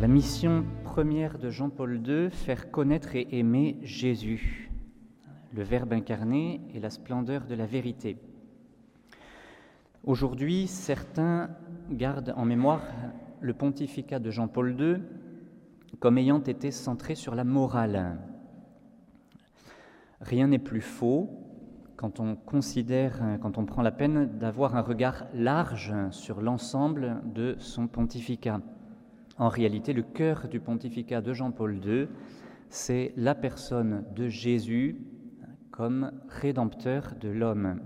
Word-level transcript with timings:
La 0.00 0.06
mission 0.06 0.64
première 0.84 1.40
de 1.40 1.50
Jean-Paul 1.50 2.00
II, 2.06 2.30
faire 2.30 2.70
connaître 2.70 3.16
et 3.16 3.26
aimer 3.32 3.80
Jésus, 3.82 4.70
le 5.52 5.64
Verbe 5.64 5.92
incarné 5.92 6.60
et 6.72 6.78
la 6.78 6.90
splendeur 6.90 7.46
de 7.46 7.56
la 7.56 7.66
vérité. 7.66 8.16
Aujourd'hui, 10.04 10.68
certains 10.68 11.50
gardent 11.90 12.32
en 12.36 12.44
mémoire 12.44 12.82
le 13.40 13.54
pontificat 13.54 14.20
de 14.20 14.30
Jean-Paul 14.30 14.80
II 14.80 15.02
comme 15.98 16.18
ayant 16.18 16.44
été 16.44 16.70
centré 16.70 17.16
sur 17.16 17.34
la 17.34 17.42
morale. 17.42 18.18
Rien 20.20 20.46
n'est 20.46 20.60
plus 20.60 20.80
faux 20.80 21.28
quand 21.96 22.20
on 22.20 22.36
considère, 22.36 23.20
quand 23.42 23.58
on 23.58 23.64
prend 23.64 23.82
la 23.82 23.90
peine 23.90 24.38
d'avoir 24.38 24.76
un 24.76 24.82
regard 24.82 25.26
large 25.34 25.92
sur 26.12 26.40
l'ensemble 26.40 27.20
de 27.34 27.56
son 27.58 27.88
pontificat. 27.88 28.60
En 29.38 29.48
réalité, 29.48 29.92
le 29.92 30.02
cœur 30.02 30.48
du 30.48 30.58
pontificat 30.58 31.20
de 31.20 31.32
Jean-Paul 31.32 31.80
II, 31.84 32.08
c'est 32.70 33.12
la 33.16 33.36
personne 33.36 34.04
de 34.16 34.26
Jésus 34.26 35.00
comme 35.70 36.10
rédempteur 36.28 37.14
de 37.20 37.28
l'homme. 37.28 37.80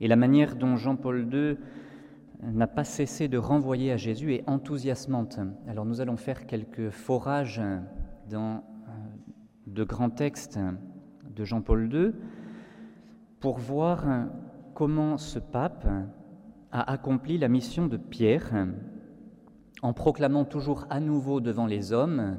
Et 0.00 0.06
la 0.06 0.14
manière 0.14 0.54
dont 0.54 0.76
Jean-Paul 0.76 1.28
II 1.32 1.56
n'a 2.42 2.68
pas 2.68 2.84
cessé 2.84 3.26
de 3.26 3.36
renvoyer 3.36 3.90
à 3.90 3.96
Jésus 3.96 4.34
est 4.34 4.48
enthousiasmante. 4.48 5.40
Alors 5.66 5.84
nous 5.84 6.00
allons 6.00 6.16
faire 6.16 6.46
quelques 6.46 6.90
forages 6.90 7.62
dans 8.30 8.58
euh, 8.58 8.92
de 9.66 9.82
grands 9.82 10.10
textes 10.10 10.60
de 11.34 11.44
Jean-Paul 11.44 11.92
II 11.92 12.12
pour 13.40 13.58
voir 13.58 14.04
comment 14.74 15.16
ce 15.16 15.40
pape 15.40 15.88
a 16.70 16.92
accompli 16.92 17.38
la 17.38 17.48
mission 17.48 17.86
de 17.86 17.96
Pierre 17.96 18.52
en 19.82 19.92
proclamant 19.92 20.44
toujours 20.44 20.86
à 20.90 21.00
nouveau 21.00 21.40
devant 21.40 21.66
les 21.66 21.92
hommes, 21.92 22.38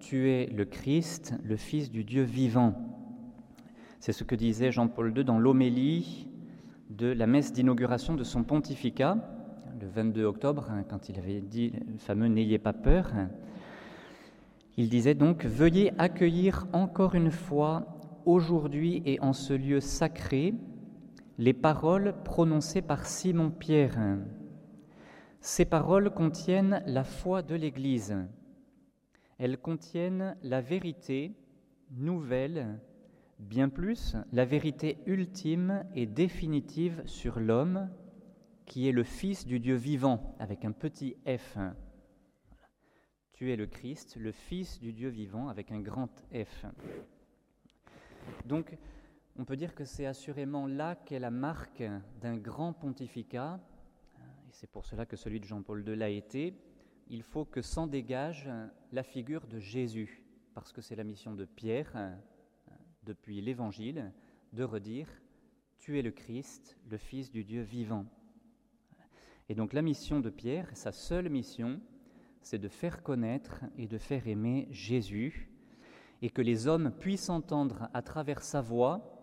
Tu 0.00 0.30
es 0.30 0.46
le 0.46 0.64
Christ, 0.64 1.34
le 1.42 1.56
Fils 1.56 1.90
du 1.90 2.04
Dieu 2.04 2.22
vivant. 2.22 2.74
C'est 3.98 4.12
ce 4.12 4.24
que 4.24 4.36
disait 4.36 4.70
Jean-Paul 4.70 5.12
II 5.16 5.24
dans 5.24 5.38
l'homélie 5.38 6.28
de 6.88 7.08
la 7.08 7.26
messe 7.26 7.52
d'inauguration 7.52 8.14
de 8.14 8.22
son 8.22 8.44
pontificat, 8.44 9.18
le 9.80 9.88
22 9.88 10.24
octobre, 10.24 10.68
hein, 10.70 10.84
quand 10.88 11.08
il 11.08 11.18
avait 11.18 11.40
dit 11.40 11.72
le 11.86 11.98
fameux 11.98 12.28
N'ayez 12.28 12.58
pas 12.58 12.72
peur. 12.72 13.10
Il 14.76 14.88
disait 14.88 15.14
donc 15.14 15.44
Veuillez 15.44 15.92
accueillir 15.98 16.66
encore 16.72 17.14
une 17.14 17.32
fois, 17.32 17.98
aujourd'hui 18.24 19.02
et 19.04 19.20
en 19.20 19.32
ce 19.32 19.52
lieu 19.52 19.80
sacré, 19.80 20.54
les 21.38 21.52
paroles 21.52 22.14
prononcées 22.24 22.82
par 22.82 23.06
Simon-Pierre 23.06 23.98
ces 25.40 25.64
paroles 25.64 26.10
contiennent 26.10 26.82
la 26.86 27.04
foi 27.04 27.42
de 27.42 27.54
l'Église. 27.54 28.16
Elles 29.38 29.58
contiennent 29.58 30.36
la 30.42 30.60
vérité 30.60 31.32
nouvelle, 31.92 32.80
bien 33.38 33.68
plus 33.68 34.16
la 34.32 34.44
vérité 34.44 34.98
ultime 35.06 35.84
et 35.94 36.06
définitive 36.06 37.02
sur 37.06 37.38
l'homme, 37.38 37.88
qui 38.66 38.88
est 38.88 38.92
le 38.92 39.04
Fils 39.04 39.46
du 39.46 39.60
Dieu 39.60 39.76
vivant, 39.76 40.34
avec 40.38 40.64
un 40.64 40.72
petit 40.72 41.16
F. 41.26 41.56
Tu 43.32 43.52
es 43.52 43.56
le 43.56 43.66
Christ, 43.66 44.16
le 44.16 44.32
Fils 44.32 44.80
du 44.80 44.92
Dieu 44.92 45.08
vivant, 45.08 45.48
avec 45.48 45.70
un 45.70 45.80
grand 45.80 46.10
F. 46.34 46.66
Donc, 48.44 48.76
on 49.38 49.44
peut 49.44 49.56
dire 49.56 49.74
que 49.76 49.84
c'est 49.84 50.06
assurément 50.06 50.66
là 50.66 50.96
qu'est 50.96 51.20
la 51.20 51.30
marque 51.30 51.84
d'un 52.20 52.36
grand 52.36 52.72
pontificat 52.72 53.60
c'est 54.58 54.66
pour 54.66 54.84
cela 54.84 55.06
que 55.06 55.14
celui 55.14 55.38
de 55.38 55.44
Jean-Paul 55.44 55.88
II 55.88 55.94
l'a 55.94 56.08
été, 56.08 56.52
il 57.06 57.22
faut 57.22 57.44
que 57.44 57.62
s'en 57.62 57.86
dégage 57.86 58.50
la 58.90 59.04
figure 59.04 59.46
de 59.46 59.60
Jésus, 59.60 60.24
parce 60.52 60.72
que 60.72 60.80
c'est 60.80 60.96
la 60.96 61.04
mission 61.04 61.32
de 61.32 61.44
Pierre, 61.44 62.18
depuis 63.04 63.40
l'Évangile, 63.40 64.12
de 64.52 64.64
redire 64.64 65.06
Tu 65.78 65.96
es 65.96 66.02
le 66.02 66.10
Christ, 66.10 66.76
le 66.90 66.96
Fils 66.96 67.30
du 67.30 67.44
Dieu 67.44 67.62
vivant. 67.62 68.04
Et 69.48 69.54
donc 69.54 69.72
la 69.72 69.80
mission 69.80 70.18
de 70.18 70.28
Pierre, 70.28 70.68
sa 70.76 70.90
seule 70.90 71.28
mission, 71.28 71.80
c'est 72.42 72.58
de 72.58 72.68
faire 72.68 73.04
connaître 73.04 73.64
et 73.76 73.86
de 73.86 73.96
faire 73.96 74.26
aimer 74.26 74.66
Jésus, 74.72 75.52
et 76.20 76.30
que 76.30 76.42
les 76.42 76.66
hommes 76.66 76.90
puissent 76.98 77.30
entendre 77.30 77.88
à 77.94 78.02
travers 78.02 78.42
sa 78.42 78.60
voix 78.60 79.22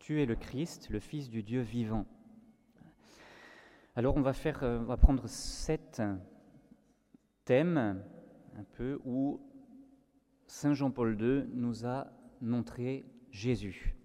Tu 0.00 0.20
es 0.20 0.26
le 0.26 0.34
Christ, 0.34 0.90
le 0.90 0.98
Fils 0.98 1.30
du 1.30 1.44
Dieu 1.44 1.60
vivant. 1.60 2.04
Alors 3.96 4.16
on 4.16 4.20
va, 4.20 4.32
faire, 4.32 4.62
euh, 4.62 4.84
on 4.86 4.96
prendre 4.96 5.26
sept 5.26 6.00
thèmes 7.44 8.02
un 8.56 8.64
peu 8.74 9.00
où 9.04 9.40
Saint 10.46 10.74
Jean-Paul 10.74 11.20
II 11.20 11.46
nous 11.52 11.84
a 11.84 12.06
montré 12.40 13.04
Jésus. 13.30 13.96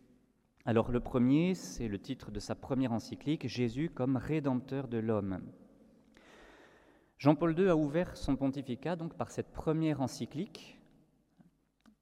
Alors 0.65 0.91
le 0.91 0.99
premier, 0.99 1.53
c'est 1.53 1.87
le 1.87 1.99
titre 1.99 2.31
de 2.31 2.39
sa 2.39 2.55
première 2.55 2.93
encyclique, 2.93 3.47
Jésus 3.47 3.91
comme 3.91 4.17
rédempteur 4.17 4.87
de 4.87 4.97
l'homme. 4.97 5.41
Jean-Paul 7.19 7.57
II 7.57 7.69
a 7.69 7.75
ouvert 7.75 8.17
son 8.17 8.35
pontificat 8.35 8.95
donc 8.95 9.13
par 9.13 9.29
cette 9.29 9.51
première 9.51 10.01
encyclique 10.01 10.79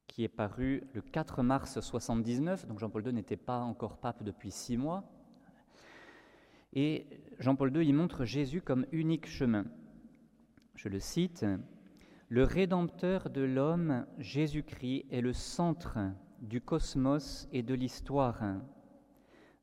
qui 0.06 0.24
est 0.24 0.28
parue 0.28 0.84
le 0.92 1.02
4 1.02 1.42
mars 1.42 1.80
79, 1.80 2.66
donc 2.66 2.78
Jean-Paul 2.78 3.06
II 3.06 3.12
n'était 3.12 3.36
pas 3.36 3.58
encore 3.58 3.98
pape 3.98 4.22
depuis 4.22 4.50
six 4.52 4.76
mois, 4.76 5.04
et 6.74 7.06
Jean-Paul 7.38 7.74
II 7.76 7.88
y 7.88 7.92
montre 7.92 8.24
Jésus 8.24 8.60
comme 8.60 8.86
unique 8.92 9.26
chemin. 9.26 9.64
Je 10.74 10.88
le 10.88 10.98
cite, 10.98 11.46
Le 12.28 12.42
Rédempteur 12.42 13.30
de 13.30 13.42
l'homme, 13.42 14.06
Jésus-Christ, 14.18 15.06
est 15.10 15.20
le 15.20 15.32
centre 15.32 15.98
du 16.40 16.60
cosmos 16.60 17.48
et 17.52 17.62
de 17.62 17.74
l'histoire. 17.74 18.42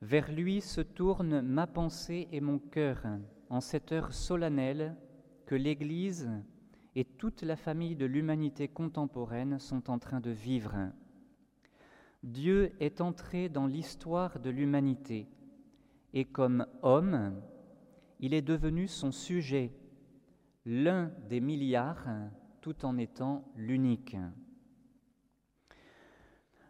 Vers 0.02 0.32
lui 0.32 0.62
se 0.62 0.82
tourne 0.82 1.42
ma 1.42 1.68
pensée 1.68 2.28
et 2.32 2.42
mon 2.42 2.60
cœur 2.60 3.04
en 3.50 3.60
cette 3.60 3.92
heure 3.92 4.14
solennelle 4.14 4.96
que 5.46 5.56
l'Église 5.56 6.30
et 6.96 7.04
toute 7.04 7.44
la 7.44 7.56
famille 7.56 7.96
de 7.96 8.06
l'humanité 8.06 8.68
contemporaine 8.68 9.60
sont 9.60 9.90
en 9.90 10.00
train 10.00 10.22
de 10.22 10.32
vivre. 10.32 10.76
Dieu 12.24 12.72
est 12.80 13.02
entré 13.02 13.50
dans 13.50 13.68
l'histoire 13.68 14.40
de 14.40 14.50
l'humanité 14.50 15.28
et 16.14 16.26
comme 16.26 16.66
homme, 16.82 17.42
il 18.20 18.34
est 18.34 18.42
devenu 18.42 18.88
son 18.88 19.12
sujet, 19.12 19.72
l'un 20.66 21.12
des 21.30 21.40
milliards, 21.40 22.08
tout 22.62 22.86
en 22.86 22.98
étant 22.98 23.52
l'unique. 23.56 24.16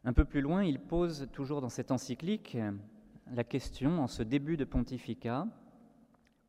Un 0.04 0.14
peu 0.14 0.26
plus 0.26 0.42
loin, 0.42 0.64
il 0.64 0.80
pose 0.80 1.28
toujours 1.32 1.62
dans 1.62 1.70
cette 1.70 1.92
encyclique 1.92 2.58
la 3.34 3.44
question, 3.44 4.00
en 4.02 4.08
ce 4.08 4.24
début 4.24 4.58
de 4.58 4.66
pontificat, 4.66 5.48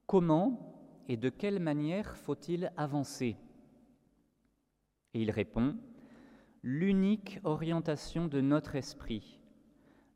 comment 0.06 0.74
et 1.09 1.16
de 1.16 1.28
quelle 1.28 1.60
manière 1.60 2.16
faut-il 2.16 2.72
avancer? 2.76 3.36
Et 5.14 5.22
il 5.22 5.30
répond, 5.30 5.76
l'unique 6.62 7.41
orientation 7.44 8.26
de 8.26 8.41
notre 8.41 8.76
esprit, 8.76 9.41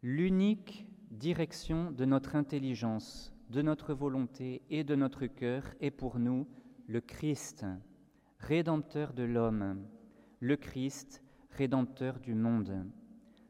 l'unique 0.03 0.87
direction 1.17 1.91
de 1.91 2.05
notre 2.05 2.37
intelligence, 2.37 3.33
de 3.49 3.63
notre 3.63 3.95
volonté 3.95 4.63
et 4.69 4.85
de 4.85 4.95
notre 4.95 5.27
cœur 5.27 5.63
est 5.81 5.91
pour 5.91 6.19
nous 6.19 6.47
le 6.87 7.01
Christ, 7.01 7.65
rédempteur 8.39 9.15
de 9.15 9.23
l'homme, 9.23 9.87
le 10.41 10.57
Christ, 10.57 11.23
rédempteur 11.51 12.21
du 12.21 12.35
monde. 12.35 12.85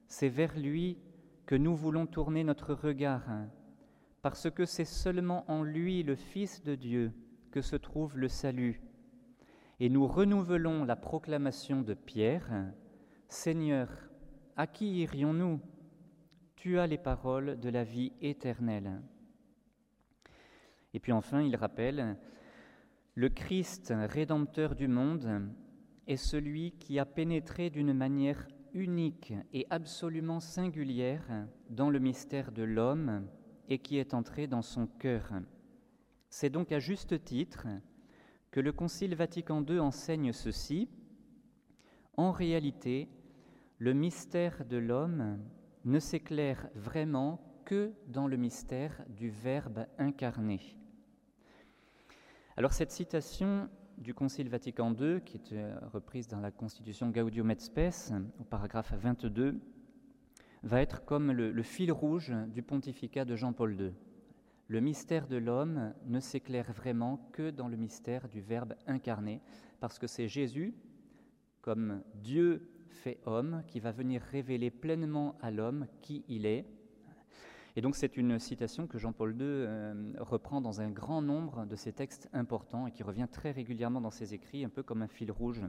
C'est 0.07 0.29
vers 0.29 0.57
lui 0.57 0.99
que 1.45 1.57
nous 1.57 1.75
voulons 1.75 2.07
tourner 2.07 2.45
notre 2.45 2.73
regard, 2.73 3.27
parce 4.23 4.49
que 4.49 4.65
c'est 4.65 4.85
seulement 4.85 5.45
en 5.51 5.65
lui, 5.65 6.05
le 6.05 6.15
Fils 6.15 6.63
de 6.63 6.77
Dieu, 6.77 7.13
que 7.51 7.63
se 7.63 7.77
trouve 7.77 8.17
le 8.17 8.29
salut. 8.29 8.81
Et 9.81 9.91
nous 9.91 10.07
renouvelons 10.07 10.85
la 10.85 10.97
proclamation 10.97 11.83
de 11.83 11.95
Pierre, 11.95 12.73
Seigneur, 13.29 13.91
à 14.57 14.69
qui 14.69 15.01
irions-nous? 15.01 15.61
Tu 16.57 16.79
as 16.79 16.87
les 16.87 16.99
paroles 16.99 17.61
de 17.61 17.69
la 17.69 17.85
vie 17.85 18.13
éternelle. 18.21 19.01
Et 20.95 21.01
puis 21.01 21.13
enfin, 21.13 21.43
il 21.43 21.55
rappelle, 21.55 22.17
le 23.15 23.29
Christ 23.29 23.93
rédempteur 23.97 24.75
du 24.75 24.89
monde 24.89 25.49
est 26.07 26.17
celui 26.17 26.73
qui 26.73 26.99
a 26.99 27.07
pénétré 27.07 27.71
d'une 27.71 27.93
manière 27.93 28.49
unique 28.73 29.33
et 29.53 29.67
absolument 29.71 30.41
singulière 30.41 31.47
dans 31.71 31.91
le 31.91 31.99
mystère 31.99 32.53
de 32.53 32.63
l'homme 32.63 33.27
et 33.69 33.79
qui 33.79 33.99
est 33.99 34.15
entré 34.15 34.47
dans 34.47 34.63
son 34.63 34.87
cœur. 34.87 35.33
C'est 36.29 36.51
donc 36.51 36.73
à 36.73 36.79
juste 36.79 37.25
titre 37.25 37.67
que 38.51 38.61
le 38.61 38.73
Concile 38.73 39.15
Vatican 39.15 39.65
II 39.65 39.79
enseigne 39.81 40.33
ceci. 40.33 40.89
En 42.17 42.33
réalité, 42.33 43.09
le 43.79 43.93
mystère 43.93 44.65
de 44.65 44.79
l'homme 44.79 45.39
ne 45.87 46.01
s'éclaire 46.01 46.69
vraiment 46.75 47.41
que 47.65 47.93
dans 48.09 48.27
le 48.27 48.37
mystère 48.37 49.05
du 49.09 49.31
Verbe 49.31 49.87
incarné. 49.99 50.61
Alors 52.57 52.73
cette 52.73 52.91
citation 52.91 53.69
du 53.97 54.13
Concile 54.13 54.49
Vatican 54.49 54.93
II, 54.95 55.21
qui 55.23 55.37
est 55.37 55.53
euh, 55.53 55.79
reprise 55.93 56.27
dans 56.27 56.41
la 56.41 56.51
Constitution 56.51 57.11
Gaudium 57.11 57.51
et 57.51 57.59
Spes, 57.59 58.13
au 58.41 58.45
paragraphe 58.45 58.93
22, 58.95 59.61
va 60.65 60.83
être 60.83 61.05
comme 61.05 61.31
le, 61.31 61.53
le 61.53 61.63
fil 61.63 61.93
rouge 61.93 62.33
du 62.49 62.63
pontificat 62.63 63.25
de 63.25 63.37
Jean-Paul 63.37 63.81
II. 63.81 63.93
Le 64.69 64.81
mystère 64.81 65.29
de 65.29 65.37
l'homme 65.37 65.95
ne 66.07 66.19
s'éclaire 66.19 66.73
vraiment 66.73 67.31
que 67.33 67.51
dans 67.51 67.69
le 67.69 67.77
mystère 67.77 68.29
du 68.29 68.41
Verbe 68.41 68.75
incarné, 68.89 69.41
parce 69.79 70.01
que 70.01 70.09
c'est 70.09 70.27
Jésus, 70.27 70.75
comme 71.61 72.03
Dieu 72.17 72.76
fait 72.97 73.19
homme, 73.27 73.63
qui 73.69 73.81
va 73.81 73.93
venir 73.93 74.23
révéler 74.23 74.71
pleinement 74.71 75.37
à 75.41 75.51
l'homme 75.51 75.87
qui 76.03 76.25
il 76.29 76.47
est. 76.47 76.67
Et 77.77 77.83
donc 77.83 77.95
c'est 77.95 78.17
une 78.17 78.39
citation 78.39 78.87
que 78.87 78.99
Jean-Paul 78.99 79.33
II 79.33 79.39
euh, 79.43 80.13
reprend 80.19 80.61
dans 80.61 80.81
un 80.81 80.91
grand 80.91 81.21
nombre 81.21 81.67
de 81.67 81.77
ses 81.77 81.93
textes 81.93 82.29
importants 82.33 82.87
et 82.87 82.91
qui 82.93 83.03
revient 83.03 83.29
très 83.31 83.51
régulièrement 83.51 84.01
dans 84.01 84.11
ses 84.11 84.33
écrits, 84.33 84.65
un 84.65 84.71
peu 84.71 84.83
comme 84.83 85.03
un 85.03 85.09
fil 85.09 85.31
rouge 85.31 85.63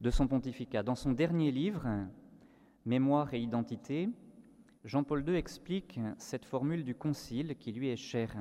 de 0.00 0.10
son 0.10 0.28
pontificat. 0.28 0.82
Dans 0.82 0.94
son 0.94 1.12
dernier 1.12 1.50
livre, 1.50 1.86
Mémoire 2.84 3.34
et 3.34 3.40
identité, 3.40 4.08
Jean-Paul 4.84 5.28
II 5.28 5.34
explique 5.34 5.98
cette 6.18 6.44
formule 6.44 6.84
du 6.84 6.94
Concile 6.94 7.56
qui 7.58 7.72
lui 7.72 7.88
est 7.88 7.96
chère. 7.96 8.36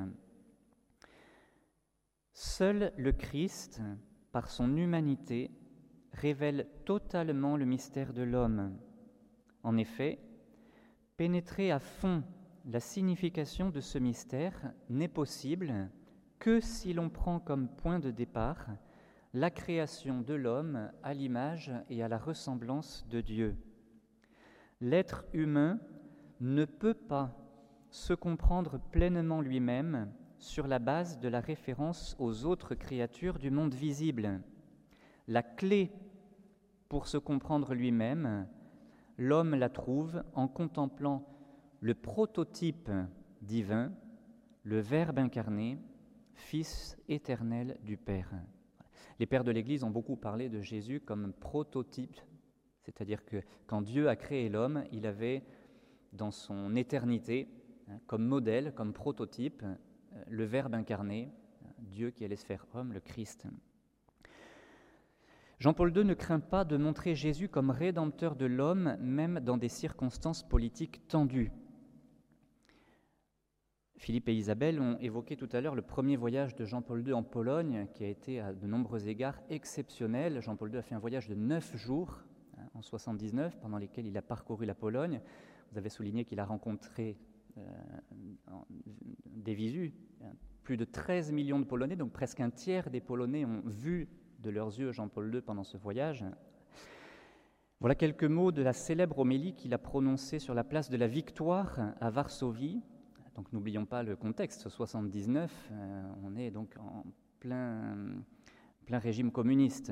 Seul 2.34 2.94
le 2.96 3.12
Christ, 3.12 3.82
par 4.32 4.52
son 4.52 4.78
humanité, 4.78 5.50
révèle 6.16 6.68
totalement 6.86 7.58
le 7.58 7.66
mystère 7.66 8.14
de 8.14 8.24
l'homme. 8.24 8.78
En 9.64 9.78
effet, 9.78 10.20
pénétrer 11.18 11.72
à 11.72 11.80
fond 11.80 12.24
la 12.66 12.80
signification 12.80 13.70
de 13.70 13.80
ce 13.80 14.00
mystère 14.00 14.74
n'est 14.90 15.08
possible 15.08 15.90
que 16.40 16.60
si 16.60 16.94
l'on 16.94 17.10
prend 17.10 17.40
comme 17.40 17.68
point 17.68 18.00
de 18.00 18.12
départ 18.12 18.68
la 19.34 19.52
création 19.52 20.22
de 20.22 20.34
l'homme 20.34 20.90
à 21.04 21.14
l'image 21.14 21.72
et 21.90 22.02
à 22.02 22.08
la 22.08 22.18
ressemblance 22.18 23.06
de 23.10 23.22
Dieu. 23.22 23.58
L'être 24.82 25.26
humain 25.34 25.80
ne 26.40 26.66
peut 26.66 26.94
pas 26.94 27.36
se 27.90 28.14
comprendre 28.14 28.80
pleinement 28.92 29.42
lui-même 29.42 30.12
sur 30.38 30.68
la 30.68 30.80
base 30.80 31.20
de 31.20 31.28
la 31.28 31.40
référence 31.40 32.16
aux 32.20 32.46
autres 32.46 32.76
créatures 32.76 33.40
du 33.40 33.52
monde 33.52 33.74
visible. 33.74 34.42
La 35.28 35.42
clé 35.42 35.92
pour 36.88 37.08
se 37.08 37.18
comprendre 37.18 37.74
lui-même, 37.74 38.48
l'homme 39.18 39.56
la 39.56 39.70
trouve 39.70 40.24
en 40.34 40.48
contemplant 40.48 41.28
le 41.80 41.96
prototype 41.96 42.92
divin, 43.42 43.92
le 44.64 44.80
Verbe 44.80 45.20
incarné, 45.20 45.80
Fils 46.34 46.98
éternel 47.08 47.78
du 47.84 47.98
Père. 47.98 48.32
Les 49.20 49.26
pères 49.26 49.44
de 49.44 49.52
l'Église 49.52 49.84
ont 49.84 49.90
beaucoup 49.90 50.18
parlé 50.18 50.50
de 50.50 50.62
Jésus 50.62 51.00
comme 51.00 51.34
prototype, 51.34 52.20
c'est-à-dire 52.84 53.26
que 53.26 53.42
quand 53.66 53.82
Dieu 53.82 54.10
a 54.10 54.16
créé 54.16 54.50
l'homme, 54.50 54.84
il 54.92 55.08
avait 55.08 55.44
dans 56.14 56.32
son 56.32 56.76
éternité, 56.76 57.48
hein, 57.90 58.00
comme 58.08 58.26
modèle, 58.26 58.74
comme 58.74 58.94
prototype, 58.94 59.64
euh, 59.64 59.76
le 60.28 60.44
Verbe 60.44 60.76
incarné, 60.76 61.32
Dieu 61.80 62.12
qui 62.12 62.26
allait 62.26 62.36
se 62.36 62.46
faire 62.46 62.66
homme, 62.74 62.94
le 62.94 63.00
Christ. 63.00 63.48
Jean-Paul 65.60 65.96
II 65.96 66.04
ne 66.04 66.14
craint 66.14 66.40
pas 66.40 66.66
de 66.66 66.76
montrer 66.76 67.16
Jésus 67.16 67.48
comme 67.48 67.70
rédempteur 67.70 68.36
de 68.36 68.46
l'homme, 68.46 68.98
même 69.00 69.40
dans 69.40 69.58
des 69.58 69.70
circonstances 69.70 70.44
politiques 70.44 71.08
tendues. 71.08 71.52
Philippe 73.98 74.28
et 74.28 74.36
Isabelle 74.36 74.82
ont 74.82 74.98
évoqué 75.00 75.38
tout 75.38 75.48
à 75.54 75.62
l'heure 75.62 75.74
le 75.74 75.82
premier 75.82 76.18
voyage 76.18 76.56
de 76.56 76.66
Jean-Paul 76.66 77.08
II 77.08 77.14
en 77.14 77.24
Pologne, 77.24 77.88
qui 77.94 78.04
a 78.04 78.08
été 78.08 78.42
à 78.42 78.54
de 78.54 78.68
nombreux 78.68 79.08
égards 79.08 79.40
exceptionnel. 79.50 80.42
Jean-Paul 80.42 80.72
II 80.72 80.78
a 80.78 80.82
fait 80.82 80.96
un 80.96 81.00
voyage 81.00 81.30
de 81.30 81.36
neuf 81.36 81.76
jours 81.78 82.22
hein, 82.58 82.68
en 82.74 82.82
79, 82.82 83.58
pendant 83.62 83.78
lesquels 83.78 84.06
il 84.06 84.18
a 84.18 84.22
parcouru 84.22 84.66
la 84.66 84.76
Pologne. 84.76 85.22
Vous 85.72 85.78
avez 85.78 85.90
souligné 85.90 86.26
qu'il 86.26 86.42
a 86.42 86.46
rencontré 86.46 87.18
euh, 87.58 87.62
des 89.26 89.54
visus, 89.54 89.94
hein, 90.22 90.34
plus 90.64 90.76
de 90.76 90.84
13 90.84 91.32
millions 91.32 91.60
de 91.60 91.66
Polonais, 91.66 91.96
donc 91.96 92.12
presque 92.12 92.42
un 92.42 92.50
tiers 92.50 92.90
des 92.90 93.00
Polonais 93.00 93.46
ont 93.46 93.62
vu 93.66 94.10
de 94.46 94.52
leurs 94.52 94.80
yeux 94.80 94.92
Jean-Paul 94.92 95.34
II 95.34 95.42
pendant 95.42 95.64
ce 95.64 95.76
voyage. 95.76 96.24
Voilà 97.80 97.96
quelques 97.96 98.24
mots 98.24 98.52
de 98.52 98.62
la 98.62 98.74
célèbre 98.74 99.20
homélie 99.20 99.56
qu'il 99.56 99.74
a 99.74 99.80
prononcée 99.80 100.38
sur 100.38 100.54
la 100.54 100.64
place 100.64 100.90
de 100.90 100.98
la 100.98 101.08
Victoire 101.08 101.80
à 102.00 102.12
Varsovie. 102.12 102.82
Donc 103.36 103.52
n'oublions 103.52 103.86
pas 103.86 104.04
le 104.04 104.16
contexte, 104.16 104.70
79, 104.70 105.52
euh, 105.72 106.04
on 106.24 106.36
est 106.38 106.52
donc 106.52 106.76
en 106.80 107.04
plein, 107.40 107.98
plein 108.86 109.00
régime 109.00 109.32
communiste. 109.32 109.92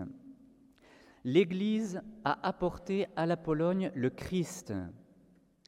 L'Église 1.26 2.02
a 2.24 2.48
apporté 2.48 3.08
à 3.16 3.26
la 3.26 3.36
Pologne 3.36 3.92
le 3.96 4.10
Christ, 4.12 4.74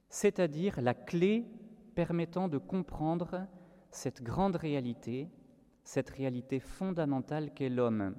c'est-à-dire 0.10 0.80
la 0.80 0.94
clé 0.94 1.46
permettant 1.96 2.48
de 2.48 2.60
comprendre 2.60 3.48
cette 3.90 4.22
grande 4.22 4.58
réalité, 4.58 5.28
cette 5.84 6.12
réalité 6.12 6.60
fondamentale 6.60 7.52
qu'est 7.54 7.70
l'homme. 7.70 8.16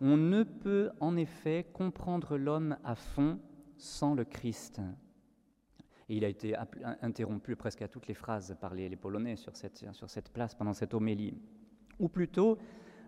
On 0.00 0.16
ne 0.16 0.44
peut 0.44 0.90
en 1.00 1.16
effet 1.16 1.66
comprendre 1.72 2.36
l'homme 2.36 2.76
à 2.84 2.94
fond 2.94 3.40
sans 3.76 4.14
le 4.14 4.24
Christ. 4.24 4.80
Et 6.08 6.16
il 6.16 6.24
a 6.24 6.28
été 6.28 6.54
interrompu 7.02 7.56
presque 7.56 7.82
à 7.82 7.88
toutes 7.88 8.06
les 8.06 8.14
phrases 8.14 8.56
par 8.60 8.74
les, 8.74 8.94
Polonais 8.96 9.36
sur 9.36 9.56
cette, 9.56 9.84
sur 9.92 10.08
cette 10.08 10.30
place 10.30 10.54
pendant 10.54 10.72
cette 10.72 10.94
homélie. 10.94 11.34
Ou 11.98 12.08
plutôt, 12.08 12.58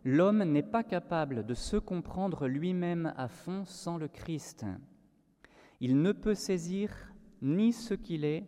l'homme 0.04 0.42
n'est 0.42 0.62
pas 0.62 0.82
capable 0.82 1.46
de 1.46 1.54
se 1.54 1.76
comprendre 1.76 2.46
lui-même 2.46 3.14
à 3.16 3.28
fond 3.28 3.64
sans 3.64 3.96
le 3.96 4.08
Christ. 4.08 4.66
Il 5.80 6.02
ne 6.02 6.12
peut 6.12 6.34
saisir 6.34 6.90
ni 7.40 7.72
ce 7.72 7.94
qu'il 7.94 8.24
est, 8.24 8.46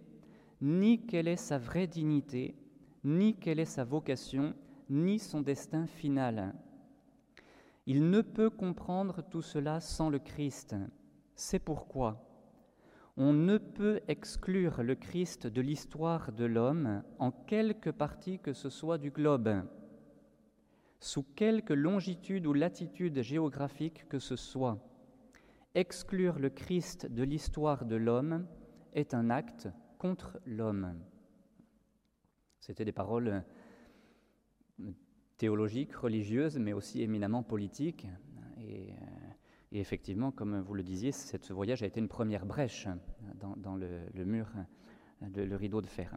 ni 0.60 1.06
quelle 1.06 1.28
est 1.28 1.36
sa 1.36 1.58
vraie 1.58 1.86
dignité, 1.86 2.56
ni 3.04 3.34
quelle 3.36 3.60
est 3.60 3.64
sa 3.64 3.84
vocation, 3.84 4.54
ni 4.90 5.18
son 5.18 5.40
destin 5.40 5.86
final. 5.86 6.54
Il 7.86 8.10
ne 8.10 8.20
peut 8.20 8.50
comprendre 8.50 9.22
tout 9.22 9.42
cela 9.42 9.80
sans 9.80 10.08
le 10.08 10.18
Christ. 10.18 10.76
C'est 11.34 11.58
pourquoi 11.58 12.28
on 13.16 13.34
ne 13.34 13.58
peut 13.58 14.00
exclure 14.08 14.82
le 14.82 14.94
Christ 14.94 15.46
de 15.46 15.60
l'histoire 15.60 16.32
de 16.32 16.46
l'homme 16.46 17.02
en 17.18 17.30
quelque 17.30 17.90
partie 17.90 18.38
que 18.38 18.54
ce 18.54 18.70
soit 18.70 18.96
du 18.96 19.10
globe, 19.10 19.64
sous 20.98 21.22
quelque 21.22 21.74
longitude 21.74 22.46
ou 22.46 22.54
latitude 22.54 23.20
géographique 23.20 24.08
que 24.08 24.18
ce 24.18 24.36
soit. 24.36 24.78
Exclure 25.74 26.38
le 26.38 26.48
Christ 26.48 27.06
de 27.06 27.22
l'histoire 27.22 27.84
de 27.84 27.96
l'homme 27.96 28.46
est 28.94 29.12
un 29.12 29.28
acte 29.28 29.68
contre 29.98 30.40
l'homme. 30.46 30.94
C'était 32.60 32.84
des 32.84 32.92
paroles 32.92 33.44
théologique, 35.42 35.92
religieuse, 35.96 36.56
mais 36.56 36.72
aussi 36.72 37.02
éminemment 37.02 37.42
politique. 37.42 38.06
Et, 38.60 38.92
effectivement, 39.72 40.30
comme 40.30 40.60
vous 40.60 40.74
le 40.74 40.84
disiez, 40.84 41.10
ce 41.10 41.52
voyage 41.52 41.82
a 41.82 41.86
été 41.86 41.98
une 41.98 42.06
première 42.06 42.46
brèche 42.46 42.86
dans, 43.56 43.74
le, 43.74 44.24
mur, 44.24 44.46
le 45.20 45.56
rideau 45.56 45.80
de 45.80 45.88
fer. 45.88 46.14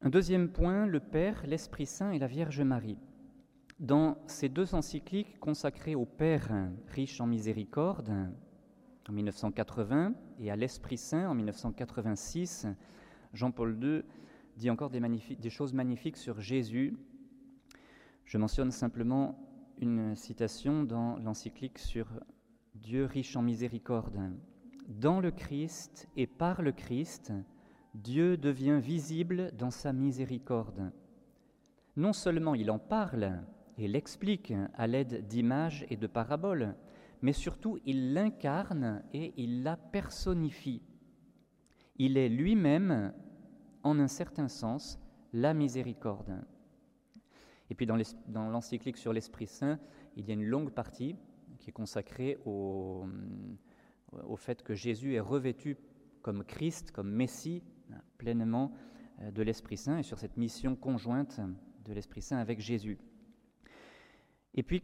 Un 0.00 0.08
deuxième 0.08 0.48
point, 0.48 0.86
le 0.86 0.98
Père, 0.98 1.42
l'Esprit 1.46 1.84
Saint 1.84 2.12
et 2.12 2.18
la 2.18 2.26
Vierge 2.26 2.62
Marie. 2.62 2.96
Dans 3.78 4.16
ces 4.26 4.48
deux 4.48 4.74
encycliques 4.74 5.38
consacrées 5.38 5.94
au 5.94 6.06
Père 6.06 6.48
riche 6.88 7.20
en 7.20 7.26
miséricorde, 7.26 8.14
en 9.06 9.12
1980, 9.12 10.14
et 10.38 10.50
à 10.50 10.56
l'Esprit 10.56 10.96
Saint 10.96 11.28
en 11.28 11.34
1986, 11.34 12.66
Jean-Paul 13.34 13.78
II 13.78 14.02
dit 14.56 14.70
encore 14.70 14.88
des, 14.88 15.00
des 15.00 15.50
choses 15.50 15.74
magnifiques 15.74 16.16
sur 16.16 16.40
Jésus 16.40 16.96
je 18.32 18.38
mentionne 18.38 18.70
simplement 18.70 19.38
une 19.76 20.16
citation 20.16 20.84
dans 20.84 21.18
l'encyclique 21.18 21.78
sur 21.78 22.06
Dieu 22.74 23.04
riche 23.04 23.36
en 23.36 23.42
miséricorde. 23.42 24.18
Dans 24.88 25.20
le 25.20 25.30
Christ 25.30 26.08
et 26.16 26.26
par 26.26 26.62
le 26.62 26.72
Christ, 26.72 27.30
Dieu 27.92 28.38
devient 28.38 28.80
visible 28.80 29.52
dans 29.58 29.70
sa 29.70 29.92
miséricorde. 29.92 30.92
Non 31.96 32.14
seulement 32.14 32.54
il 32.54 32.70
en 32.70 32.78
parle 32.78 33.42
et 33.76 33.86
l'explique 33.86 34.54
à 34.78 34.86
l'aide 34.86 35.28
d'images 35.28 35.84
et 35.90 35.98
de 35.98 36.06
paraboles, 36.06 36.74
mais 37.20 37.34
surtout 37.34 37.80
il 37.84 38.14
l'incarne 38.14 39.02
et 39.12 39.34
il 39.36 39.62
la 39.62 39.76
personnifie. 39.76 40.80
Il 41.96 42.16
est 42.16 42.30
lui-même, 42.30 43.12
en 43.82 43.98
un 43.98 44.08
certain 44.08 44.48
sens, 44.48 44.98
la 45.34 45.52
miséricorde. 45.52 46.42
Et 47.72 47.74
puis 47.74 47.86
dans 47.86 48.50
l'encyclique 48.50 48.98
sur 48.98 49.14
l'Esprit 49.14 49.46
Saint, 49.46 49.78
il 50.16 50.28
y 50.28 50.30
a 50.30 50.34
une 50.34 50.44
longue 50.44 50.72
partie 50.72 51.16
qui 51.58 51.70
est 51.70 51.72
consacrée 51.72 52.38
au, 52.44 53.06
fait 54.36 54.62
que 54.62 54.74
Jésus 54.74 55.14
est 55.14 55.20
revêtu 55.20 55.78
comme 56.20 56.44
Christ, 56.44 56.90
comme 56.92 57.10
Messie, 57.10 57.62
pleinement 58.18 58.72
euh, 59.22 59.30
de 59.30 59.42
l'Esprit 59.42 59.78
Saint, 59.78 59.96
et 59.96 60.02
sur 60.02 60.18
cette 60.18 60.36
mission 60.36 60.76
conjointe 60.76 61.40
de 61.86 61.94
l'Esprit 61.94 62.20
Saint 62.20 62.36
avec 62.36 62.60
Jésus. 62.60 62.98
Et 64.52 64.62
puis, 64.62 64.82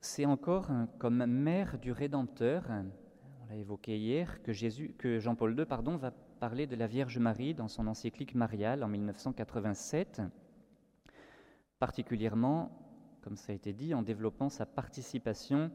c'est 0.00 0.24
encore 0.24 0.70
comme 1.00 1.26
mère 1.26 1.80
du 1.80 1.90
Rédempteur, 1.90 2.64
on 3.42 3.46
l'a 3.46 3.56
évoqué 3.56 3.98
hier, 3.98 4.40
que 4.44 5.18
Jean-Paul 5.18 5.58
II 5.58 5.64
pardon, 5.66 5.96
va 5.96 6.12
parler 6.12 6.68
de 6.68 6.76
la 6.76 6.86
Vierge 6.86 7.18
Marie 7.18 7.54
dans 7.54 7.66
son 7.66 7.88
encyclique 7.88 8.36
mariale 8.36 8.84
en 8.84 8.88
1987, 8.88 10.22
particulièrement, 11.80 12.70
comme 13.22 13.36
ça 13.36 13.52
a 13.52 13.56
été 13.56 13.72
dit, 13.72 13.94
en 13.94 14.02
développant 14.02 14.50
sa 14.50 14.66
participation 14.66 15.72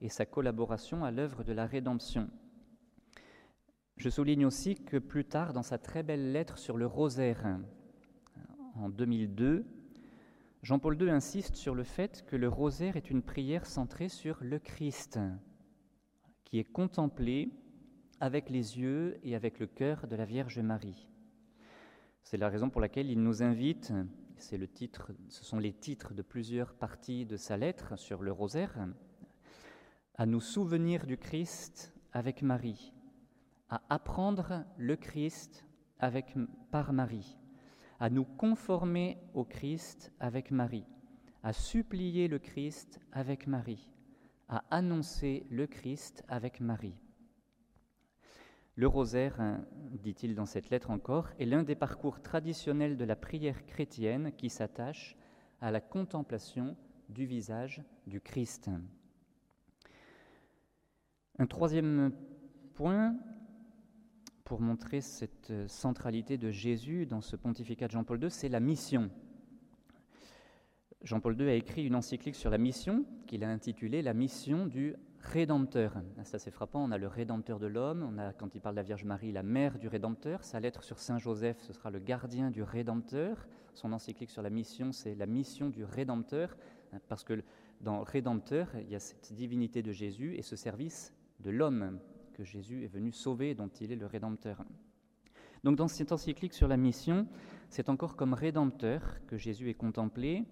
et 0.00 0.08
sa 0.08 0.24
collaboration 0.24 1.04
à 1.04 1.10
l'œuvre 1.10 1.44
de 1.44 1.52
la 1.52 1.66
rédemption. 1.66 2.30
Je 3.98 4.08
souligne 4.08 4.46
aussi 4.46 4.76
que 4.76 4.96
plus 4.96 5.26
tard, 5.26 5.52
dans 5.52 5.62
sa 5.62 5.76
très 5.76 6.02
belle 6.02 6.32
lettre 6.32 6.56
sur 6.56 6.78
le 6.78 6.86
rosaire, 6.86 7.58
en 8.76 8.88
2002, 8.88 9.66
Jean-Paul 10.62 11.02
II 11.02 11.10
insiste 11.10 11.56
sur 11.56 11.74
le 11.74 11.84
fait 11.84 12.24
que 12.26 12.36
le 12.36 12.48
rosaire 12.48 12.96
est 12.96 13.10
une 13.10 13.22
prière 13.22 13.66
centrée 13.66 14.08
sur 14.08 14.38
le 14.40 14.58
Christ, 14.58 15.18
qui 16.44 16.58
est 16.58 16.64
contemplé 16.64 17.50
avec 18.20 18.50
les 18.50 18.78
yeux 18.78 19.18
et 19.22 19.34
avec 19.34 19.58
le 19.58 19.66
cœur 19.66 20.06
de 20.06 20.16
la 20.16 20.24
Vierge 20.24 20.60
Marie. 20.60 21.08
C'est 22.22 22.36
la 22.36 22.48
raison 22.48 22.70
pour 22.70 22.80
laquelle 22.80 23.10
il 23.10 23.22
nous 23.22 23.42
invite, 23.42 23.92
ce 24.42 25.44
sont 25.44 25.58
les 25.58 25.72
titres 25.72 26.14
de 26.14 26.22
plusieurs 26.22 26.74
parties 26.74 27.26
de 27.26 27.36
sa 27.36 27.56
lettre 27.56 27.96
sur 27.96 28.22
le 28.22 28.32
rosaire, 28.32 28.74
à 30.14 30.26
nous 30.26 30.40
souvenir 30.40 31.06
du 31.06 31.18
Christ 31.18 31.92
avec 32.12 32.42
Marie, 32.42 32.92
à 33.68 33.82
apprendre 33.88 34.64
le 34.76 34.96
Christ 34.96 35.64
avec, 35.98 36.34
par 36.70 36.92
Marie, 36.92 37.38
à 37.98 38.08
nous 38.08 38.24
conformer 38.24 39.18
au 39.34 39.44
Christ 39.44 40.12
avec 40.20 40.50
Marie, 40.50 40.86
à 41.42 41.52
supplier 41.52 42.28
le 42.28 42.38
Christ 42.38 42.98
avec 43.12 43.46
Marie, 43.46 43.90
à 44.48 44.64
annoncer 44.70 45.46
le 45.50 45.66
Christ 45.66 46.24
avec 46.28 46.60
Marie. 46.60 46.96
Le 48.76 48.86
rosaire, 48.86 49.40
hein, 49.40 49.64
dit-il 49.92 50.34
dans 50.34 50.46
cette 50.46 50.70
lettre 50.70 50.90
encore, 50.90 51.28
est 51.38 51.44
l'un 51.44 51.62
des 51.62 51.74
parcours 51.74 52.22
traditionnels 52.22 52.96
de 52.96 53.04
la 53.04 53.16
prière 53.16 53.66
chrétienne 53.66 54.32
qui 54.36 54.48
s'attache 54.48 55.16
à 55.60 55.70
la 55.70 55.80
contemplation 55.80 56.76
du 57.08 57.26
visage 57.26 57.82
du 58.06 58.20
Christ. 58.20 58.70
Un 61.38 61.46
troisième 61.46 62.12
point 62.74 63.16
pour 64.44 64.60
montrer 64.60 65.00
cette 65.00 65.52
centralité 65.68 66.38
de 66.38 66.50
Jésus 66.50 67.06
dans 67.06 67.20
ce 67.20 67.36
pontificat 67.36 67.86
de 67.86 67.92
Jean-Paul 67.92 68.22
II, 68.22 68.30
c'est 68.30 68.48
la 68.48 68.60
mission. 68.60 69.10
Jean-Paul 71.02 71.40
II 71.40 71.48
a 71.48 71.54
écrit 71.54 71.86
une 71.86 71.94
encyclique 71.94 72.34
sur 72.34 72.50
la 72.50 72.58
mission 72.58 73.04
qu'il 73.26 73.42
a 73.44 73.48
intitulée 73.48 74.02
La 74.02 74.12
mission 74.12 74.66
du 74.66 74.94
Rédempteur. 75.30 75.94
Ça 76.24 76.40
c'est 76.40 76.50
frappant, 76.50 76.82
on 76.82 76.90
a 76.90 76.98
le 76.98 77.06
Rédempteur 77.06 77.60
de 77.60 77.68
l'homme, 77.68 78.02
on 78.02 78.18
a 78.18 78.32
quand 78.32 78.56
il 78.56 78.60
parle 78.60 78.74
de 78.74 78.80
la 78.80 78.82
Vierge 78.82 79.04
Marie 79.04 79.30
la 79.30 79.44
mère 79.44 79.78
du 79.78 79.86
Rédempteur, 79.86 80.42
sa 80.42 80.58
lettre 80.58 80.82
sur 80.82 80.98
Saint 80.98 81.18
Joseph 81.18 81.56
ce 81.60 81.72
sera 81.72 81.88
le 81.88 82.00
gardien 82.00 82.50
du 82.50 82.64
Rédempteur, 82.64 83.46
son 83.74 83.92
encyclique 83.92 84.30
sur 84.30 84.42
la 84.42 84.50
mission 84.50 84.90
c'est 84.90 85.14
la 85.14 85.26
mission 85.26 85.68
du 85.68 85.84
Rédempteur, 85.84 86.56
parce 87.06 87.22
que 87.22 87.44
dans 87.80 88.02
Rédempteur 88.02 88.72
il 88.74 88.90
y 88.90 88.96
a 88.96 88.98
cette 88.98 89.32
divinité 89.32 89.82
de 89.82 89.92
Jésus 89.92 90.34
et 90.34 90.42
ce 90.42 90.56
service 90.56 91.14
de 91.38 91.50
l'homme 91.50 92.00
que 92.34 92.42
Jésus 92.42 92.82
est 92.82 92.92
venu 92.92 93.12
sauver, 93.12 93.54
dont 93.54 93.70
il 93.80 93.92
est 93.92 93.96
le 93.96 94.06
Rédempteur. 94.06 94.64
Donc 95.62 95.76
dans 95.76 95.86
cette 95.86 96.10
encyclique 96.10 96.54
sur 96.54 96.66
la 96.66 96.76
mission, 96.76 97.28
c'est 97.68 97.88
encore 97.88 98.16
comme 98.16 98.34
Rédempteur 98.34 99.24
que 99.28 99.36
Jésus 99.36 99.70
est 99.70 99.74
contemplé, 99.74 100.44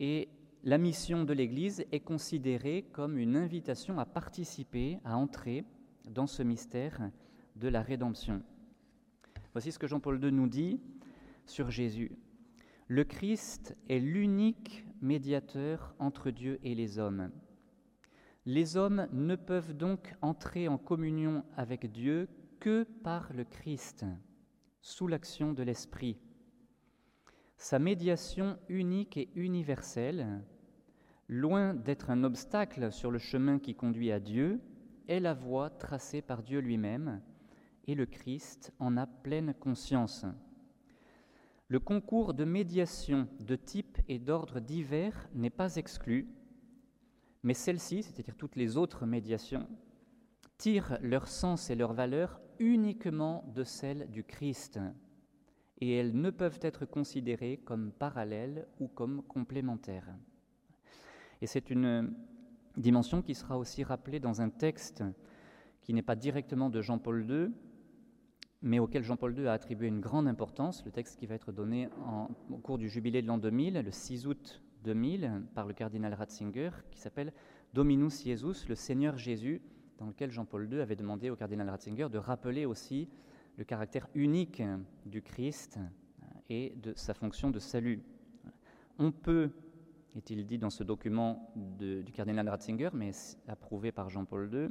et 0.00 0.30
la 0.66 0.78
mission 0.78 1.22
de 1.22 1.32
l'Église 1.32 1.86
est 1.92 2.00
considérée 2.00 2.88
comme 2.92 3.18
une 3.18 3.36
invitation 3.36 4.00
à 4.00 4.04
participer, 4.04 4.98
à 5.04 5.16
entrer 5.16 5.64
dans 6.10 6.26
ce 6.26 6.42
mystère 6.42 7.12
de 7.54 7.68
la 7.68 7.82
rédemption. 7.82 8.42
Voici 9.52 9.70
ce 9.70 9.78
que 9.78 9.86
Jean-Paul 9.86 10.20
II 10.20 10.32
nous 10.32 10.48
dit 10.48 10.80
sur 11.44 11.70
Jésus. 11.70 12.10
Le 12.88 13.04
Christ 13.04 13.76
est 13.88 14.00
l'unique 14.00 14.84
médiateur 15.00 15.94
entre 16.00 16.32
Dieu 16.32 16.58
et 16.64 16.74
les 16.74 16.98
hommes. 16.98 17.30
Les 18.44 18.76
hommes 18.76 19.06
ne 19.12 19.36
peuvent 19.36 19.72
donc 19.72 20.16
entrer 20.20 20.66
en 20.66 20.78
communion 20.78 21.44
avec 21.56 21.92
Dieu 21.92 22.28
que 22.58 22.82
par 23.04 23.32
le 23.32 23.44
Christ, 23.44 24.04
sous 24.80 25.06
l'action 25.06 25.52
de 25.52 25.62
l'Esprit. 25.62 26.18
Sa 27.56 27.78
médiation 27.78 28.58
unique 28.68 29.16
et 29.16 29.30
universelle, 29.36 30.42
loin 31.28 31.74
d'être 31.74 32.10
un 32.10 32.24
obstacle 32.24 32.92
sur 32.92 33.10
le 33.10 33.18
chemin 33.18 33.58
qui 33.58 33.74
conduit 33.74 34.12
à 34.12 34.20
Dieu, 34.20 34.60
est 35.08 35.20
la 35.20 35.34
voie 35.34 35.70
tracée 35.70 36.22
par 36.22 36.42
Dieu 36.42 36.60
lui-même, 36.60 37.20
et 37.86 37.94
le 37.94 38.06
Christ 38.06 38.72
en 38.78 38.96
a 38.96 39.06
pleine 39.06 39.54
conscience. 39.54 40.26
Le 41.68 41.80
concours 41.80 42.34
de 42.34 42.44
médiation 42.44 43.28
de 43.40 43.56
type 43.56 43.98
et 44.08 44.18
d'ordre 44.18 44.60
divers 44.60 45.28
n'est 45.34 45.50
pas 45.50 45.76
exclu, 45.76 46.28
mais 47.42 47.54
celles-ci, 47.54 48.02
c'est-à-dire 48.02 48.36
toutes 48.36 48.56
les 48.56 48.76
autres 48.76 49.06
médiations, 49.06 49.68
tirent 50.58 50.98
leur 51.02 51.28
sens 51.28 51.70
et 51.70 51.74
leur 51.74 51.92
valeur 51.92 52.40
uniquement 52.58 53.44
de 53.54 53.64
celle 53.64 54.10
du 54.10 54.24
Christ, 54.24 54.80
et 55.80 55.96
elles 55.96 56.18
ne 56.18 56.30
peuvent 56.30 56.60
être 56.62 56.86
considérées 56.86 57.58
comme 57.58 57.92
parallèles 57.92 58.66
ou 58.80 58.88
comme 58.88 59.22
complémentaires. 59.22 60.16
Et 61.42 61.46
c'est 61.46 61.70
une 61.70 62.14
dimension 62.76 63.22
qui 63.22 63.34
sera 63.34 63.58
aussi 63.58 63.82
rappelée 63.84 64.20
dans 64.20 64.40
un 64.40 64.48
texte 64.48 65.04
qui 65.82 65.94
n'est 65.94 66.02
pas 66.02 66.16
directement 66.16 66.70
de 66.70 66.80
Jean-Paul 66.80 67.24
II, 67.30 67.52
mais 68.62 68.78
auquel 68.78 69.04
Jean-Paul 69.04 69.38
II 69.38 69.46
a 69.46 69.52
attribué 69.52 69.88
une 69.88 70.00
grande 70.00 70.26
importance, 70.26 70.84
le 70.84 70.90
texte 70.90 71.18
qui 71.18 71.26
va 71.26 71.34
être 71.34 71.52
donné 71.52 71.88
au 72.50 72.56
cours 72.56 72.78
du 72.78 72.88
jubilé 72.88 73.22
de 73.22 73.26
l'an 73.26 73.38
2000, 73.38 73.74
le 73.74 73.90
6 73.90 74.26
août 74.26 74.62
2000 74.84 75.42
par 75.54 75.66
le 75.66 75.74
cardinal 75.74 76.14
Ratzinger 76.14 76.70
qui 76.90 76.98
s'appelle 76.98 77.32
Dominus 77.74 78.24
Jesus, 78.24 78.66
le 78.68 78.74
Seigneur 78.74 79.18
Jésus, 79.18 79.60
dans 79.98 80.06
lequel 80.06 80.30
Jean-Paul 80.30 80.68
II 80.72 80.80
avait 80.80 80.96
demandé 80.96 81.30
au 81.30 81.36
cardinal 81.36 81.68
Ratzinger 81.68 82.08
de 82.10 82.18
rappeler 82.18 82.66
aussi 82.66 83.08
le 83.56 83.64
caractère 83.64 84.08
unique 84.14 84.62
du 85.06 85.22
Christ 85.22 85.78
et 86.48 86.74
de 86.76 86.92
sa 86.94 87.14
fonction 87.14 87.50
de 87.50 87.58
salut. 87.58 88.02
On 88.98 89.12
peut, 89.12 89.50
est-il 90.16 90.46
dit 90.46 90.58
dans 90.58 90.70
ce 90.70 90.82
document 90.82 91.52
du 91.54 92.12
cardinal 92.12 92.48
Ratzinger, 92.48 92.90
mais 92.94 93.10
approuvé 93.48 93.92
par 93.92 94.08
Jean-Paul 94.08 94.50
II, 94.52 94.68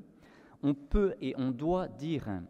on 0.64 0.74
peut 0.74 1.16
et 1.22 1.36
on 1.38 1.52
doit 1.52 1.88
dire 1.88 2.42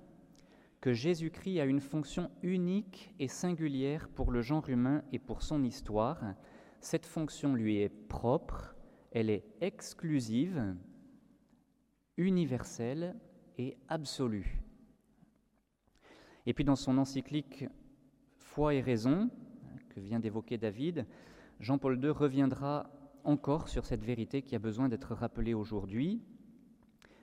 que 0.80 0.94
Jésus-Christ 0.94 1.60
a 1.60 1.66
une 1.66 1.82
fonction 1.82 2.32
unique 2.42 3.14
et 3.20 3.28
singulière 3.28 4.08
pour 4.08 4.32
le 4.32 4.42
genre 4.42 4.70
humain 4.70 5.04
et 5.12 5.20
pour 5.20 5.42
son 5.42 5.64
histoire, 5.64 6.22
cette 6.80 7.06
fonction 7.06 7.54
lui 7.54 7.78
est 7.78 7.90
propre, 7.90 8.76
elle 9.12 9.30
est 9.30 9.46
exclusive, 9.60 10.76
universelle 12.18 13.16
et 13.58 13.78
absolue. 13.90 14.62
Et 16.46 16.54
puis 16.54 16.64
dans 16.64 16.76
son 16.76 16.98
encyclique 16.98 17.66
Foi 18.38 18.76
et 18.76 18.82
raison, 18.82 19.30
que 19.90 20.00
vient 20.00 20.20
d'évoquer 20.20 20.58
David, 20.58 21.06
Jean-Paul 21.60 22.04
II 22.04 22.10
reviendra 22.10 22.90
encore 23.24 23.70
sur 23.70 23.86
cette 23.86 24.04
vérité 24.04 24.42
qui 24.42 24.56
a 24.56 24.60
besoin 24.60 24.90
d'être 24.90 25.14
rappelée 25.16 25.54
aujourd'hui. 25.54 26.22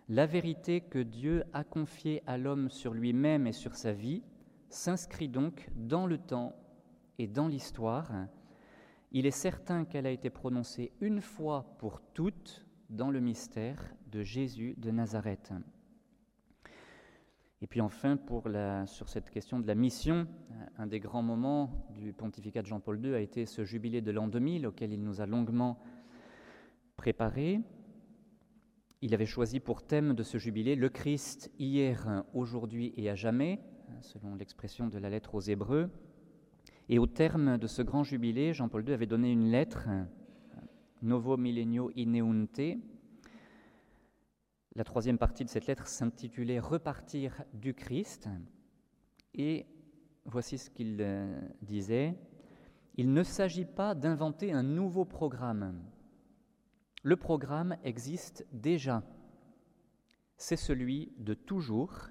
La 0.08 0.26
vérité 0.26 0.80
que 0.80 0.98
Dieu 0.98 1.44
a 1.52 1.64
confiée 1.64 2.22
à 2.26 2.38
l'homme 2.38 2.70
sur 2.70 2.92
lui-même 2.92 3.46
et 3.46 3.52
sur 3.52 3.74
sa 3.74 3.92
vie 3.92 4.22
s'inscrit 4.68 5.28
donc 5.28 5.68
dans 5.76 6.06
le 6.06 6.18
temps 6.18 6.54
et 7.18 7.26
dans 7.26 7.46
l'histoire 7.46 8.10
il 9.14 9.26
est 9.26 9.30
certain 9.30 9.84
qu'elle 9.84 10.06
a 10.06 10.10
été 10.10 10.30
prononcée 10.30 10.90
une 11.00 11.20
fois 11.20 11.76
pour 11.78 12.00
toutes 12.14 12.64
dans 12.88 13.10
le 13.10 13.20
mystère 13.20 13.78
de 14.10 14.22
Jésus 14.22 14.74
de 14.78 14.90
Nazareth. 14.90 15.52
Et 17.62 17.68
puis 17.68 17.80
enfin, 17.80 18.18
sur 18.86 19.08
cette 19.08 19.30
question 19.30 19.60
de 19.60 19.68
la 19.68 19.76
mission, 19.76 20.26
un 20.78 20.88
des 20.88 20.98
grands 20.98 21.22
moments 21.22 21.86
du 21.94 22.12
pontificat 22.12 22.60
de 22.60 22.66
Jean-Paul 22.66 23.00
II 23.04 23.14
a 23.14 23.20
été 23.20 23.46
ce 23.46 23.64
jubilé 23.64 24.00
de 24.00 24.10
l'an 24.10 24.26
2000 24.26 24.66
auquel 24.66 24.92
il 24.92 25.00
nous 25.00 25.20
a 25.20 25.26
longuement 25.26 25.78
préparé. 26.96 27.60
Il 29.00 29.14
avait 29.14 29.26
choisi 29.26 29.60
pour 29.60 29.86
thème 29.86 30.12
de 30.14 30.24
ce 30.24 30.38
jubilé 30.38 30.74
le 30.74 30.88
Christ 30.88 31.52
hier, 31.60 32.24
aujourd'hui 32.34 32.92
et 32.96 33.08
à 33.08 33.14
jamais, 33.14 33.60
selon 34.00 34.34
l'expression 34.34 34.88
de 34.88 34.98
la 34.98 35.08
lettre 35.08 35.36
aux 35.36 35.40
Hébreux. 35.40 35.88
Et 36.88 36.98
au 36.98 37.06
terme 37.06 37.58
de 37.58 37.66
ce 37.68 37.82
grand 37.82 38.02
jubilé, 38.02 38.52
Jean-Paul 38.52 38.88
II 38.88 38.92
avait 38.92 39.06
donné 39.06 39.30
une 39.30 39.52
lettre, 39.52 39.88
Novo 41.00 41.36
Millennio 41.36 41.92
Ineunte. 41.94 42.78
La 44.74 44.84
troisième 44.84 45.18
partie 45.18 45.44
de 45.44 45.50
cette 45.50 45.66
lettre 45.66 45.86
s'intitulait 45.86 46.58
Repartir 46.58 47.44
du 47.52 47.74
Christ. 47.74 48.30
Et 49.34 49.66
voici 50.24 50.56
ce 50.56 50.70
qu'il 50.70 50.96
euh, 51.00 51.38
disait. 51.60 52.16
Il 52.96 53.12
ne 53.12 53.22
s'agit 53.22 53.66
pas 53.66 53.94
d'inventer 53.94 54.50
un 54.50 54.62
nouveau 54.62 55.04
programme. 55.04 55.78
Le 57.02 57.16
programme 57.16 57.76
existe 57.84 58.46
déjà. 58.50 59.02
C'est 60.38 60.56
celui 60.56 61.12
de 61.18 61.34
toujours, 61.34 62.08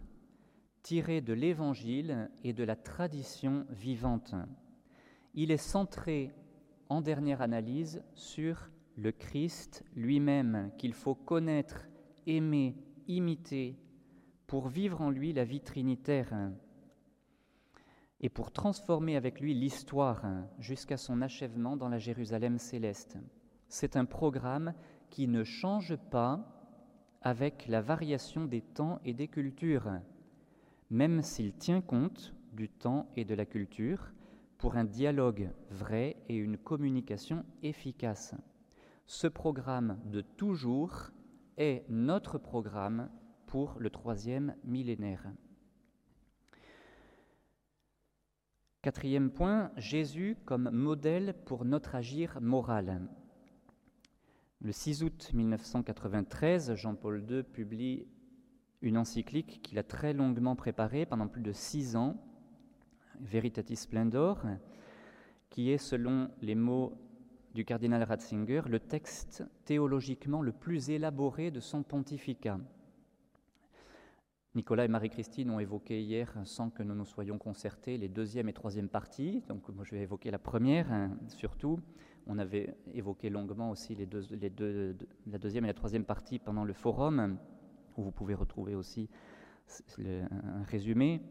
tiré 0.83 1.19
de 1.19 1.33
l'Évangile 1.33 2.29
et 2.43 2.53
de 2.53 2.63
la 2.63 2.75
tradition 2.75 3.65
vivante. 3.71 4.35
Il 5.33 5.49
est 5.49 5.57
centré, 5.57 6.31
en 6.89 7.01
dernière 7.01 7.41
analyse, 7.41 8.03
sur 8.13 8.69
le 8.97 9.11
Christ 9.11 9.83
lui-même, 9.95 10.71
qu'il 10.77 10.93
faut 10.93 11.15
connaître, 11.15 11.87
aimer, 12.27 12.75
imiter, 13.07 13.77
pour 14.47 14.67
vivre 14.67 15.01
en 15.01 15.09
lui 15.09 15.33
la 15.33 15.45
vie 15.45 15.61
trinitaire 15.61 16.33
et 18.19 18.29
pour 18.29 18.51
transformer 18.51 19.15
avec 19.15 19.39
lui 19.39 19.53
l'histoire 19.53 20.23
jusqu'à 20.59 20.97
son 20.97 21.21
achèvement 21.21 21.77
dans 21.77 21.89
la 21.89 21.99
Jérusalem 21.99 22.57
céleste. 22.57 23.17
C'est 23.67 23.95
un 23.95 24.05
programme 24.05 24.73
qui 25.09 25.27
ne 25.27 25.43
change 25.43 25.95
pas 26.11 26.45
avec 27.21 27.67
la 27.67 27.81
variation 27.81 28.45
des 28.45 28.61
temps 28.61 28.99
et 29.05 29.13
des 29.13 29.27
cultures, 29.27 29.89
même 30.89 31.21
s'il 31.21 31.53
tient 31.53 31.81
compte 31.81 32.33
du 32.53 32.67
temps 32.69 33.07
et 33.15 33.25
de 33.25 33.33
la 33.33 33.45
culture 33.45 34.11
pour 34.57 34.75
un 34.75 34.83
dialogue 34.83 35.49
vrai 35.69 36.17
et 36.29 36.35
une 36.35 36.57
communication 36.57 37.45
efficace. 37.63 38.35
Ce 39.05 39.27
programme 39.27 39.97
de 40.05 40.21
toujours 40.21 41.11
est 41.57 41.83
notre 41.89 42.37
programme 42.37 43.09
pour 43.45 43.75
le 43.79 43.89
troisième 43.89 44.55
millénaire. 44.63 45.31
Quatrième 48.81 49.29
point, 49.29 49.71
Jésus 49.77 50.37
comme 50.45 50.69
modèle 50.71 51.35
pour 51.45 51.65
notre 51.65 51.95
agir 51.95 52.39
moral. 52.41 53.07
Le 54.59 54.71
6 54.71 55.03
août 55.03 55.31
1993, 55.33 56.75
Jean-Paul 56.75 57.25
II 57.29 57.43
publie 57.43 58.07
une 58.81 58.97
encyclique 58.97 59.61
qu'il 59.61 59.77
a 59.77 59.83
très 59.83 60.13
longuement 60.13 60.55
préparée 60.55 61.05
pendant 61.05 61.27
plus 61.27 61.41
de 61.41 61.51
six 61.51 61.95
ans, 61.95 62.19
Veritatis 63.19 63.75
Splendor, 63.75 64.41
qui 65.49 65.69
est, 65.69 65.77
selon 65.77 66.31
les 66.41 66.55
mots 66.55 66.97
du 67.53 67.65
cardinal 67.65 68.03
Ratzinger, 68.03 68.61
le 68.67 68.79
texte 68.79 69.43
théologiquement 69.65 70.41
le 70.41 70.51
plus 70.51 70.89
élaboré 70.89 71.51
de 71.51 71.59
son 71.59 71.83
pontificat. 71.83 72.59
Nicolas 74.53 74.85
et 74.85 74.89
Marie-Christine 74.89 75.49
ont 75.49 75.59
évoqué 75.59 76.01
hier, 76.01 76.33
sans 76.43 76.69
que 76.69 76.83
nous 76.83 76.93
nous 76.93 77.05
soyons 77.05 77.37
concertés, 77.37 77.97
les 77.97 78.09
deuxième 78.09 78.49
et 78.49 78.53
troisième 78.53 78.89
parties. 78.89 79.43
Donc, 79.47 79.67
moi, 79.69 79.85
je 79.85 79.95
vais 79.95 80.01
évoquer 80.01 80.29
la 80.29 80.39
première, 80.39 80.91
hein, 80.91 81.17
surtout. 81.27 81.79
On 82.27 82.37
avait 82.37 82.75
évoqué 82.93 83.29
longuement 83.29 83.71
aussi 83.71 83.95
les 83.95 84.05
deux, 84.05 84.23
les 84.31 84.49
deux, 84.49 84.97
la 85.25 85.37
deuxième 85.37 85.63
et 85.63 85.67
la 85.67 85.73
troisième 85.73 86.03
partie 86.03 86.37
pendant 86.37 86.65
le 86.65 86.73
forum, 86.73 87.37
où 87.95 88.03
vous 88.03 88.11
pouvez 88.11 88.33
retrouver 88.33 88.75
aussi 88.75 89.09
un 89.99 90.63
résumé. 90.63 91.21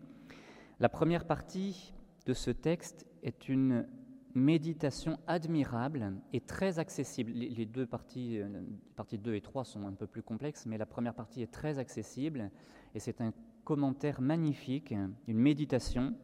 La 0.79 0.89
première 0.89 1.27
partie 1.27 1.93
de 2.25 2.33
ce 2.33 2.51
texte 2.51 3.07
est 3.23 3.51
une 3.51 3.87
méditation 4.35 5.19
admirable 5.27 6.15
et 6.33 6.41
très 6.41 6.79
accessible. 6.79 7.33
Les 7.33 7.67
deux 7.67 7.87
parties, 7.87 8.41
euh, 8.41 8.49
parties 8.97 9.19
2 9.19 9.35
et 9.35 9.41
3 9.41 9.65
sont 9.65 9.87
un 9.87 9.93
peu 9.93 10.07
plus 10.07 10.23
complexes, 10.23 10.67
mais 10.67 10.79
la 10.79 10.87
première 10.87 11.15
partie 11.15 11.43
est 11.43 11.53
très 11.53 11.79
accessible 11.79 12.51
et 12.95 13.01
c'est 13.01 13.21
un 13.21 13.33
commentaire 13.65 14.21
magnifique, 14.21 14.93
une 15.27 15.39
méditation 15.39 16.15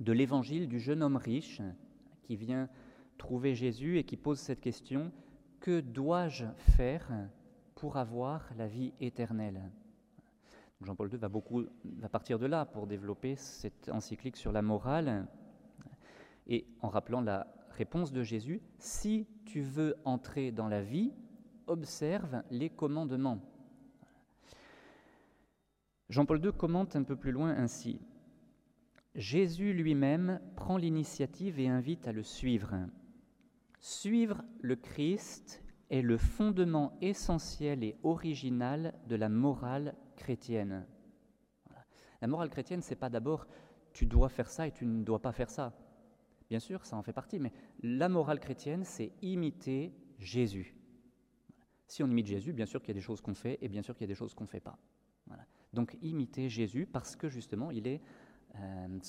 de 0.00 0.12
l'évangile 0.12 0.68
du 0.68 0.80
jeune 0.80 1.02
homme 1.02 1.16
riche 1.16 1.62
qui 2.22 2.36
vient 2.36 2.68
trouver 3.18 3.54
Jésus 3.54 3.98
et 3.98 4.04
qui 4.04 4.16
pose 4.16 4.38
cette 4.38 4.60
question, 4.60 5.12
que 5.60 5.80
dois-je 5.80 6.46
faire 6.76 7.10
pour 7.74 7.96
avoir 7.96 8.50
la 8.56 8.66
vie 8.66 8.92
éternelle? 9.00 9.70
Jean-Paul 10.82 11.12
II 11.12 11.18
va, 11.18 11.28
beaucoup, 11.28 11.64
va 11.84 12.08
partir 12.08 12.38
de 12.38 12.46
là 12.46 12.66
pour 12.66 12.86
développer 12.86 13.36
cette 13.36 13.88
encyclique 13.88 14.36
sur 14.36 14.52
la 14.52 14.62
morale 14.62 15.26
et 16.46 16.66
en 16.80 16.88
rappelant 16.88 17.20
la 17.20 17.46
réponse 17.70 18.12
de 18.12 18.22
Jésus, 18.22 18.62
si 18.78 19.26
tu 19.44 19.60
veux 19.60 19.96
entrer 20.04 20.52
dans 20.52 20.68
la 20.68 20.82
vie, 20.82 21.12
observe 21.66 22.42
les 22.50 22.70
commandements. 22.70 23.40
Jean-Paul 26.08 26.44
II 26.44 26.52
commente 26.52 26.96
un 26.96 27.02
peu 27.02 27.16
plus 27.16 27.32
loin 27.32 27.50
ainsi. 27.50 28.00
Jésus 29.14 29.72
lui-même 29.72 30.40
prend 30.56 30.76
l'initiative 30.76 31.58
et 31.58 31.68
invite 31.68 32.06
à 32.06 32.12
le 32.12 32.22
suivre. 32.22 32.74
Suivre 33.80 34.42
le 34.60 34.76
Christ 34.76 35.62
est 35.90 36.02
le 36.02 36.18
fondement 36.18 36.96
essentiel 37.00 37.84
et 37.84 37.96
original 38.02 38.94
de 39.06 39.16
la 39.16 39.28
morale 39.28 39.94
chrétienne. 40.16 40.86
La 42.20 42.28
morale 42.28 42.50
chrétienne, 42.50 42.82
c'est 42.82 42.96
pas 42.96 43.10
d'abord 43.10 43.46
tu 43.92 44.06
dois 44.06 44.28
faire 44.28 44.48
ça 44.50 44.66
et 44.66 44.72
tu 44.72 44.86
ne 44.86 45.04
dois 45.04 45.22
pas 45.22 45.32
faire 45.32 45.50
ça. 45.50 45.72
Bien 46.54 46.60
sûr, 46.60 46.86
ça 46.86 46.96
en 46.96 47.02
fait 47.02 47.12
partie, 47.12 47.40
mais 47.40 47.50
la 47.82 48.08
morale 48.08 48.38
chrétienne, 48.38 48.84
c'est 48.84 49.10
imiter 49.22 49.92
Jésus. 50.20 50.76
Si 51.88 52.00
on 52.04 52.06
imite 52.06 52.28
Jésus, 52.28 52.52
bien 52.52 52.64
sûr 52.64 52.80
qu'il 52.80 52.90
y 52.90 52.92
a 52.92 52.94
des 52.94 53.00
choses 53.00 53.20
qu'on 53.20 53.34
fait 53.34 53.58
et 53.60 53.66
bien 53.66 53.82
sûr 53.82 53.96
qu'il 53.96 54.02
y 54.02 54.08
a 54.08 54.12
des 54.12 54.14
choses 54.14 54.34
qu'on 54.34 54.44
ne 54.44 54.48
fait 54.48 54.60
pas. 54.60 54.78
Donc 55.72 55.98
imiter 56.00 56.48
Jésus 56.48 56.86
parce 56.86 57.16
que 57.16 57.28
justement, 57.28 57.72
il 57.72 57.88
est 57.88 58.00
euh, 58.54 59.00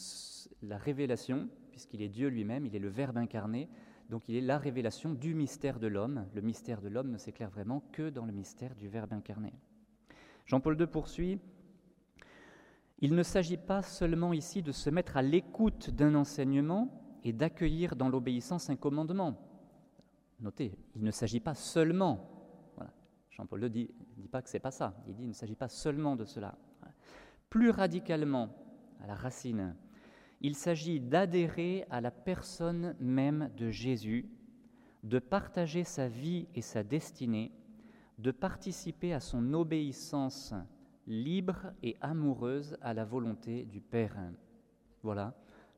la 0.63 0.79
révélation, 0.79 1.47
puisqu'il 1.69 2.01
est 2.01 2.09
Dieu 2.09 2.29
lui-même, 2.29 2.65
il 2.65 2.75
est 2.75 2.79
le 2.79 2.89
Verbe 2.89 3.17
incarné, 3.17 3.69
donc 4.09 4.27
il 4.27 4.35
est 4.37 4.41
la 4.41 4.57
révélation 4.57 5.13
du 5.13 5.35
mystère 5.35 5.79
de 5.79 5.85
l'homme. 5.85 6.25
Le 6.33 6.41
mystère 6.41 6.81
de 6.81 6.87
l'homme 6.87 7.11
ne 7.11 7.19
s'éclaire 7.19 7.51
vraiment 7.51 7.83
que 7.91 8.09
dans 8.09 8.25
le 8.25 8.33
mystère 8.33 8.73
du 8.73 8.87
Verbe 8.87 9.13
incarné. 9.13 9.53
Jean-Paul 10.47 10.81
II 10.81 10.87
poursuit, 10.87 11.39
Il 13.01 13.13
ne 13.13 13.21
s'agit 13.21 13.57
pas 13.57 13.83
seulement 13.83 14.33
ici 14.33 14.63
de 14.63 14.71
se 14.71 14.89
mettre 14.89 15.15
à 15.15 15.21
l'écoute 15.21 15.91
d'un 15.91 16.15
enseignement, 16.15 17.03
et 17.25 17.33
d'accueillir 17.33 17.95
dans 17.95 18.07
l'obéissance 18.07 18.69
un 18.69 18.75
commandement. 18.75 19.35
Notez, 20.39 20.77
il 20.95 21.03
ne 21.03 21.11
s'agit 21.11 21.39
pas 21.39 21.55
seulement, 21.55 22.29
Jean-Paul 23.31 23.61
ne 23.61 23.67
dit, 23.67 23.89
dit 24.15 24.27
pas 24.27 24.43
que 24.43 24.49
c'est 24.49 24.59
pas 24.59 24.71
ça, 24.71 24.95
il 25.07 25.15
dit 25.15 25.23
il 25.23 25.29
ne 25.29 25.33
s'agit 25.33 25.55
pas 25.55 25.67
seulement 25.67 26.15
de 26.15 26.23
cela. 26.23 26.55
Plus 27.49 27.71
radicalement, 27.71 28.49
à 29.01 29.07
la 29.07 29.15
racine, 29.15 29.75
il 30.39 30.55
s'agit 30.55 30.99
d'adhérer 30.99 31.85
à 31.89 31.99
la 31.99 32.11
personne 32.11 32.95
même 32.99 33.49
de 33.57 33.71
Jésus, 33.71 34.29
de 35.03 35.17
partager 35.17 35.83
sa 35.83 36.07
vie 36.07 36.47
et 36.53 36.61
sa 36.61 36.83
destinée, 36.83 37.51
de 38.19 38.29
participer 38.29 39.13
à 39.13 39.19
son 39.19 39.53
obéissance 39.53 40.53
libre 41.07 41.71
et 41.81 41.97
amoureuse 42.01 42.77
à 42.81 42.93
la 42.93 43.03
volonté 43.03 43.65
du 43.65 43.81
Père. 43.81 44.15
Voilà 45.01 45.35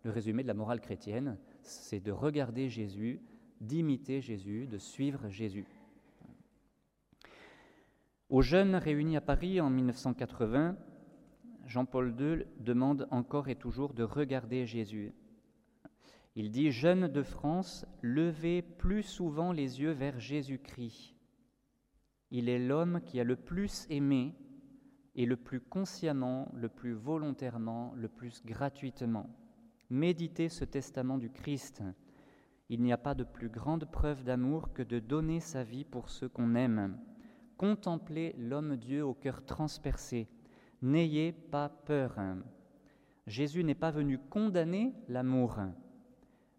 le 0.07 0.13
résumé 0.13 0.41
de 0.41 0.47
la 0.47 0.53
morale 0.53 0.79
chrétienne, 0.79 1.37
c'est 1.63 1.99
de 1.99 2.13
regarder 2.13 2.69
Jésus, 2.69 3.19
d'imiter 3.59 4.21
Jésus, 4.21 4.65
de 4.65 4.77
suivre 4.77 5.27
Jésus. 5.27 5.67
Aux 8.29 8.41
jeunes 8.41 8.75
réunis 8.75 9.17
à 9.17 9.21
Paris 9.21 9.59
en 9.59 9.69
1980, 9.69 10.77
Jean-Paul 11.65 12.15
II 12.17 12.45
demande 12.57 13.05
encore 13.11 13.49
et 13.49 13.55
toujours 13.55 13.93
de 13.93 14.03
regarder 14.03 14.65
Jésus. 14.65 15.13
Il 16.35 16.51
dit 16.51 16.71
Jeunes 16.71 17.09
de 17.09 17.21
France, 17.21 17.85
levez 18.01 18.61
plus 18.61 19.03
souvent 19.03 19.51
les 19.51 19.81
yeux 19.81 19.91
vers 19.91 20.21
Jésus-Christ. 20.21 21.15
Il 22.31 22.47
est 22.47 22.65
l'homme 22.65 23.01
qui 23.05 23.19
a 23.19 23.25
le 23.25 23.35
plus 23.35 23.85
aimé 23.89 24.35
et 25.15 25.25
le 25.25 25.35
plus 25.35 25.59
consciemment, 25.59 26.49
le 26.53 26.69
plus 26.69 26.93
volontairement, 26.93 27.91
le 27.97 28.07
plus 28.07 28.41
gratuitement. 28.45 29.29
Méditez 29.89 30.49
ce 30.49 30.65
testament 30.65 31.17
du 31.17 31.29
Christ. 31.29 31.81
Il 32.67 32.81
n'y 32.83 32.91
a 32.91 32.97
pas 32.97 33.15
de 33.15 33.23
plus 33.23 33.47
grande 33.47 33.85
preuve 33.85 34.25
d'amour 34.25 34.73
que 34.73 34.83
de 34.83 34.99
donner 34.99 35.39
sa 35.39 35.63
vie 35.63 35.85
pour 35.85 36.09
ceux 36.09 36.27
qu'on 36.27 36.55
aime. 36.55 36.99
Contemplez 37.55 38.35
l'homme-dieu 38.37 39.05
au 39.05 39.13
cœur 39.13 39.45
transpercé. 39.45 40.27
N'ayez 40.81 41.31
pas 41.31 41.69
peur. 41.69 42.17
Jésus 43.27 43.63
n'est 43.63 43.75
pas 43.75 43.91
venu 43.91 44.17
condamner 44.17 44.93
l'amour, 45.07 45.57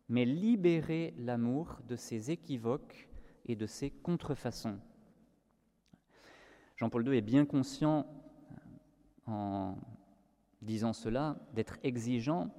mais 0.09 0.25
libérer 0.25 1.15
l'amour 1.19 1.81
de 1.87 1.97
ses 1.97 2.31
équivoques 2.31 3.11
et 3.45 3.57
de 3.57 3.67
ses 3.67 3.91
contrefaçons. 3.91 4.79
Jean-Paul 6.77 7.07
II 7.07 7.19
est 7.19 7.23
bien 7.23 7.45
conscient, 7.45 8.07
en 9.27 9.77
disant 10.63 10.95
cela, 10.95 11.37
d'être 11.53 11.77
exigeant 11.83 12.55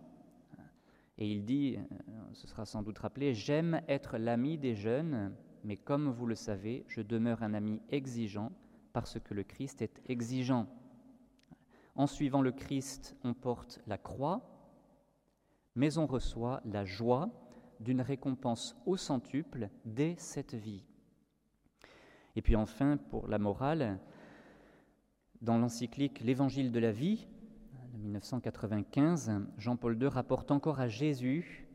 et 1.19 1.29
il 1.29 1.43
dit, 1.43 1.75
euh, 1.77 2.13
ce 2.32 2.47
sera 2.47 2.65
sans 2.65 2.82
doute 2.82 2.97
rappelé, 2.97 3.34
J'aime 3.34 3.82
être 3.89 4.17
l'ami 4.17 4.58
des 4.58 4.73
jeunes, 4.73 5.36
mais 5.65 5.75
comme 5.75 6.10
vous 6.10 6.25
le 6.25 6.34
savez, 6.34 6.86
je 6.88 7.01
demeure 7.01 7.43
un 7.43 7.53
ami 7.53 7.82
exigeant 7.89 8.53
parce 8.93 9.19
que 9.19 9.34
le 9.34 9.43
Christ 9.43 9.82
est 9.82 10.01
exigeant. 10.08 10.67
En 11.95 12.08
suivant 12.08 12.41
le 12.41 12.53
Christ, 12.53 13.17
on 13.25 13.34
porte 13.34 13.82
la 13.86 13.97
croix, 13.97 14.41
mais 15.75 15.97
on 15.97 16.08
reçoit 16.08 16.62
la 16.63 16.86
joie 16.86 17.29
d'une 17.82 18.01
récompense 18.01 18.77
au 18.86 18.95
centuple 18.95 19.69
dès 19.84 20.15
cette 20.17 20.55
vie. 20.55 20.86
Et 22.38 22.41
puis 22.41 22.55
enfin, 22.55 22.95
pour 22.95 23.27
la 23.27 23.39
morale, 23.39 23.99
dans 25.41 25.58
l'encyclique 25.58 26.21
L'Évangile 26.21 26.71
de 26.71 26.79
la 26.79 26.93
vie 26.93 27.27
de 27.91 27.97
1995, 27.97 29.32
Jean-Paul 29.58 30.02
II 30.02 30.08
rapporte 30.08 30.52
encore 30.52 30.80
à 30.80 30.88
Jésus 30.88 31.67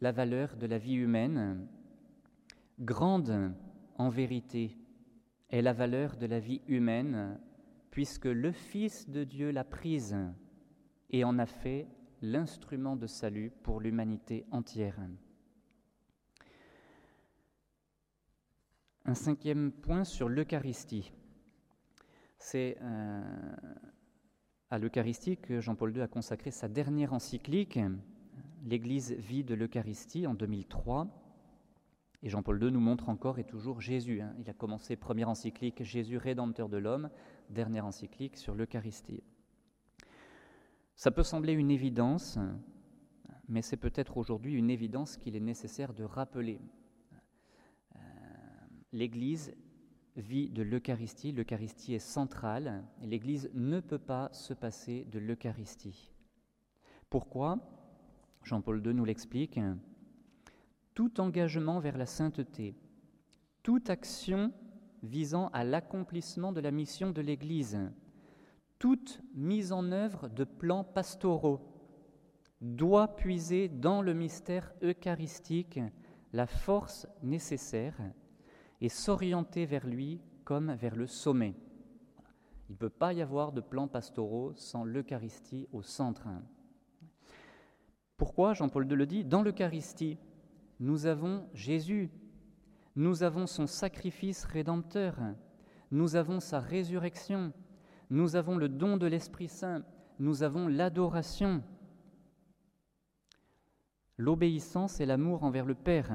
la 0.00 0.12
valeur 0.12 0.56
de 0.56 0.66
la 0.66 0.78
vie 0.78 0.94
humaine. 0.94 1.66
Grande 2.78 3.54
en 3.96 4.08
vérité 4.08 4.76
est 5.50 5.62
la 5.62 5.72
valeur 5.72 6.16
de 6.16 6.26
la 6.26 6.38
vie 6.38 6.60
humaine, 6.66 7.40
puisque 7.90 8.26
le 8.26 8.52
Fils 8.52 9.08
de 9.08 9.24
Dieu 9.24 9.50
l'a 9.50 9.64
prise 9.64 10.16
et 11.10 11.24
en 11.24 11.38
a 11.38 11.46
fait 11.46 11.88
l'instrument 12.20 12.96
de 12.96 13.06
salut 13.06 13.50
pour 13.62 13.80
l'humanité 13.80 14.44
entière. 14.50 14.98
Un 19.04 19.14
cinquième 19.14 19.72
point 19.72 20.04
sur 20.04 20.28
l'Eucharistie. 20.28 21.12
C'est 22.38 22.76
euh, 22.82 23.22
à 24.70 24.78
l'Eucharistie 24.78 25.36
que 25.36 25.60
Jean-Paul 25.60 25.96
II 25.96 26.02
a 26.02 26.08
consacré 26.08 26.50
sa 26.50 26.68
dernière 26.68 27.12
encyclique, 27.12 27.78
L'Église 28.64 29.12
vit 29.12 29.44
de 29.44 29.54
l'Eucharistie, 29.54 30.26
en 30.26 30.34
2003. 30.34 31.06
Et 32.24 32.28
Jean-Paul 32.28 32.60
II 32.60 32.72
nous 32.72 32.80
montre 32.80 33.08
encore 33.08 33.38
et 33.38 33.44
toujours 33.44 33.80
Jésus. 33.80 34.20
Hein. 34.20 34.34
Il 34.40 34.50
a 34.50 34.54
commencé 34.54 34.96
première 34.96 35.28
encyclique 35.28 35.84
Jésus 35.84 36.16
rédempteur 36.16 36.68
de 36.68 36.76
l'homme, 36.76 37.08
dernière 37.48 37.86
encyclique 37.86 38.36
sur 38.36 38.56
l'Eucharistie. 38.56 39.22
Ça 40.96 41.12
peut 41.12 41.22
sembler 41.22 41.52
une 41.52 41.70
évidence, 41.70 42.38
mais 43.48 43.62
c'est 43.62 43.76
peut-être 43.76 44.16
aujourd'hui 44.16 44.54
une 44.54 44.70
évidence 44.70 45.16
qu'il 45.16 45.36
est 45.36 45.40
nécessaire 45.40 45.94
de 45.94 46.02
rappeler. 46.02 46.58
Euh, 47.94 47.98
L'Église 48.92 49.54
vit 50.16 50.48
de 50.48 50.62
l'Eucharistie, 50.62 51.32
l'Eucharistie 51.32 51.94
est 51.94 51.98
centrale, 51.98 52.84
et 53.02 53.06
l'Église 53.06 53.50
ne 53.54 53.80
peut 53.80 53.98
pas 53.98 54.28
se 54.32 54.54
passer 54.54 55.04
de 55.10 55.18
l'Eucharistie. 55.18 56.10
Pourquoi? 57.10 57.58
Jean-Paul 58.42 58.84
II 58.84 58.94
nous 58.94 59.04
l'explique. 59.04 59.60
Tout 60.94 61.20
engagement 61.20 61.78
vers 61.78 61.98
la 61.98 62.06
sainteté, 62.06 62.74
toute 63.62 63.90
action 63.90 64.52
visant 65.02 65.48
à 65.48 65.64
l'accomplissement 65.64 66.52
de 66.52 66.60
la 66.60 66.70
mission 66.70 67.10
de 67.10 67.20
l'Église, 67.20 67.78
toute 68.78 69.20
mise 69.34 69.72
en 69.72 69.92
œuvre 69.92 70.28
de 70.28 70.44
plans 70.44 70.84
pastoraux 70.84 71.60
doit 72.60 73.16
puiser 73.16 73.68
dans 73.68 74.02
le 74.02 74.14
mystère 74.14 74.72
eucharistique 74.82 75.80
la 76.32 76.46
force 76.46 77.06
nécessaire 77.22 77.96
et 78.80 78.88
s'orienter 78.88 79.66
vers 79.66 79.86
lui 79.86 80.20
comme 80.44 80.72
vers 80.74 80.96
le 80.96 81.06
sommet. 81.06 81.54
Il 82.68 82.72
ne 82.72 82.78
peut 82.78 82.90
pas 82.90 83.12
y 83.12 83.22
avoir 83.22 83.52
de 83.52 83.60
plans 83.60 83.88
pastoraux 83.88 84.52
sans 84.56 84.84
l'Eucharistie 84.84 85.68
au 85.72 85.82
centre. 85.82 86.26
Pourquoi 88.16 88.54
Jean-Paul 88.54 88.90
II 88.90 88.96
le 88.96 89.06
dit 89.06 89.24
Dans 89.24 89.42
l'Eucharistie, 89.42 90.18
nous 90.80 91.06
avons 91.06 91.48
Jésus, 91.54 92.10
nous 92.96 93.22
avons 93.22 93.46
son 93.46 93.66
sacrifice 93.66 94.44
rédempteur, 94.44 95.16
nous 95.90 96.16
avons 96.16 96.40
sa 96.40 96.60
résurrection, 96.60 97.52
nous 98.10 98.36
avons 98.36 98.56
le 98.56 98.68
don 98.68 98.96
de 98.96 99.06
l'Esprit 99.06 99.48
Saint, 99.48 99.84
nous 100.18 100.42
avons 100.42 100.66
l'adoration, 100.66 101.62
l'obéissance 104.16 105.00
et 105.00 105.06
l'amour 105.06 105.44
envers 105.44 105.66
le 105.66 105.74
Père. 105.74 106.12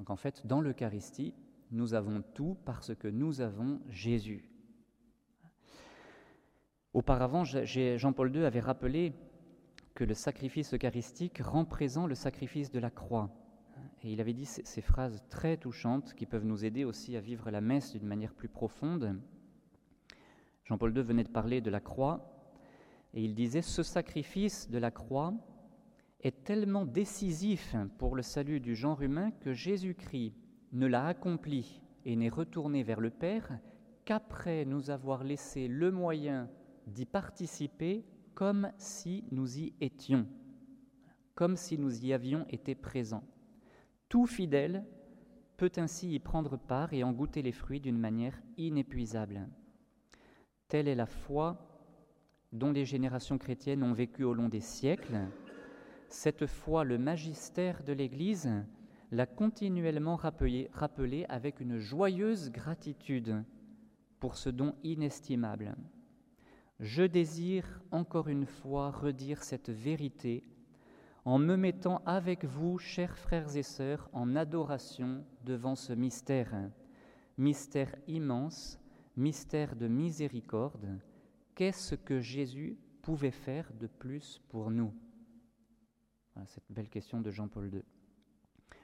Donc 0.00 0.08
en 0.08 0.16
fait, 0.16 0.46
dans 0.46 0.62
l'Eucharistie, 0.62 1.34
nous 1.72 1.92
avons 1.92 2.22
tout 2.32 2.56
parce 2.64 2.94
que 2.94 3.06
nous 3.06 3.42
avons 3.42 3.82
Jésus. 3.90 4.50
Auparavant, 6.94 7.44
Jean-Paul 7.44 8.34
II 8.34 8.46
avait 8.46 8.60
rappelé 8.60 9.12
que 9.94 10.04
le 10.04 10.14
sacrifice 10.14 10.72
eucharistique 10.72 11.42
rend 11.44 11.66
présent 11.66 12.06
le 12.06 12.14
sacrifice 12.14 12.70
de 12.70 12.78
la 12.78 12.88
croix. 12.88 13.28
Et 14.02 14.10
il 14.10 14.22
avait 14.22 14.32
dit 14.32 14.46
ces 14.46 14.80
phrases 14.80 15.22
très 15.28 15.58
touchantes 15.58 16.14
qui 16.14 16.24
peuvent 16.24 16.46
nous 16.46 16.64
aider 16.64 16.84
aussi 16.84 17.14
à 17.14 17.20
vivre 17.20 17.50
la 17.50 17.60
messe 17.60 17.92
d'une 17.92 18.06
manière 18.06 18.32
plus 18.32 18.48
profonde. 18.48 19.20
Jean-Paul 20.64 20.96
II 20.96 21.02
venait 21.02 21.24
de 21.24 21.28
parler 21.28 21.60
de 21.60 21.70
la 21.70 21.80
croix 21.80 22.40
et 23.12 23.22
il 23.22 23.34
disait 23.34 23.60
Ce 23.60 23.82
sacrifice 23.82 24.70
de 24.70 24.78
la 24.78 24.90
croix 24.90 25.34
est 26.22 26.44
tellement 26.44 26.84
décisif 26.84 27.74
pour 27.98 28.14
le 28.14 28.22
salut 28.22 28.60
du 28.60 28.74
genre 28.74 29.02
humain 29.02 29.30
que 29.40 29.52
Jésus-Christ 29.52 30.34
ne 30.72 30.86
l'a 30.86 31.06
accompli 31.06 31.80
et 32.04 32.16
n'est 32.16 32.28
retourné 32.28 32.82
vers 32.82 33.00
le 33.00 33.10
Père 33.10 33.58
qu'après 34.04 34.64
nous 34.64 34.90
avoir 34.90 35.24
laissé 35.24 35.68
le 35.68 35.90
moyen 35.90 36.48
d'y 36.86 37.06
participer 37.06 38.04
comme 38.34 38.70
si 38.78 39.24
nous 39.30 39.58
y 39.58 39.74
étions, 39.80 40.26
comme 41.34 41.56
si 41.56 41.78
nous 41.78 42.04
y 42.04 42.12
avions 42.12 42.46
été 42.48 42.74
présents. 42.74 43.24
Tout 44.08 44.26
fidèle 44.26 44.84
peut 45.56 45.72
ainsi 45.76 46.14
y 46.14 46.18
prendre 46.18 46.56
part 46.56 46.92
et 46.92 47.04
en 47.04 47.12
goûter 47.12 47.42
les 47.42 47.52
fruits 47.52 47.80
d'une 47.80 47.98
manière 47.98 48.40
inépuisable. 48.56 49.48
Telle 50.68 50.88
est 50.88 50.94
la 50.94 51.06
foi 51.06 51.66
dont 52.52 52.72
les 52.72 52.84
générations 52.84 53.38
chrétiennes 53.38 53.82
ont 53.82 53.92
vécu 53.92 54.24
au 54.24 54.34
long 54.34 54.48
des 54.48 54.60
siècles. 54.60 55.28
Cette 56.10 56.46
foi, 56.46 56.82
le 56.82 56.98
magistère 56.98 57.84
de 57.84 57.92
l'Église 57.92 58.50
l'a 59.12 59.26
continuellement 59.26 60.16
rappelé, 60.16 60.68
rappelé 60.72 61.24
avec 61.28 61.60
une 61.60 61.78
joyeuse 61.78 62.50
gratitude 62.50 63.44
pour 64.18 64.36
ce 64.36 64.50
don 64.50 64.74
inestimable. 64.82 65.76
Je 66.80 67.04
désire 67.04 67.80
encore 67.92 68.28
une 68.28 68.44
fois 68.44 68.90
redire 68.90 69.44
cette 69.44 69.70
vérité 69.70 70.42
en 71.24 71.38
me 71.38 71.54
mettant 71.54 72.02
avec 72.06 72.44
vous, 72.44 72.78
chers 72.78 73.16
frères 73.16 73.56
et 73.56 73.62
sœurs, 73.62 74.08
en 74.12 74.34
adoration 74.34 75.24
devant 75.44 75.76
ce 75.76 75.92
mystère, 75.92 76.70
mystère 77.38 77.94
immense, 78.08 78.80
mystère 79.16 79.76
de 79.76 79.86
miséricorde. 79.86 80.98
Qu'est-ce 81.54 81.94
que 81.94 82.20
Jésus 82.20 82.76
pouvait 83.00 83.30
faire 83.30 83.70
de 83.78 83.86
plus 83.86 84.40
pour 84.48 84.70
nous? 84.70 84.92
Cette 86.46 86.70
belle 86.70 86.88
question 86.88 87.20
de 87.20 87.30
Jean-Paul 87.30 87.70
II. 87.72 87.82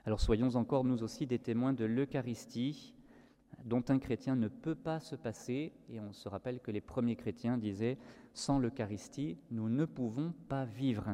Alors 0.04 0.20
soyons 0.20 0.54
encore 0.56 0.84
nous 0.84 1.02
aussi 1.02 1.26
des 1.26 1.38
témoins 1.38 1.72
de 1.72 1.84
l'Eucharistie 1.84 2.94
dont 3.64 3.82
un 3.88 3.98
chrétien 3.98 4.36
ne 4.36 4.48
peut 4.48 4.74
pas 4.74 5.00
se 5.00 5.16
passer, 5.16 5.72
et 5.88 5.98
on 5.98 6.12
se 6.12 6.28
rappelle 6.28 6.60
que 6.60 6.70
les 6.70 6.80
premiers 6.80 7.16
chrétiens 7.16 7.56
disaient, 7.56 7.98
sans 8.34 8.58
l'Eucharistie, 8.58 9.38
nous 9.50 9.68
ne 9.68 9.84
pouvons 9.84 10.32
pas 10.48 10.64
vivre. 10.64 11.08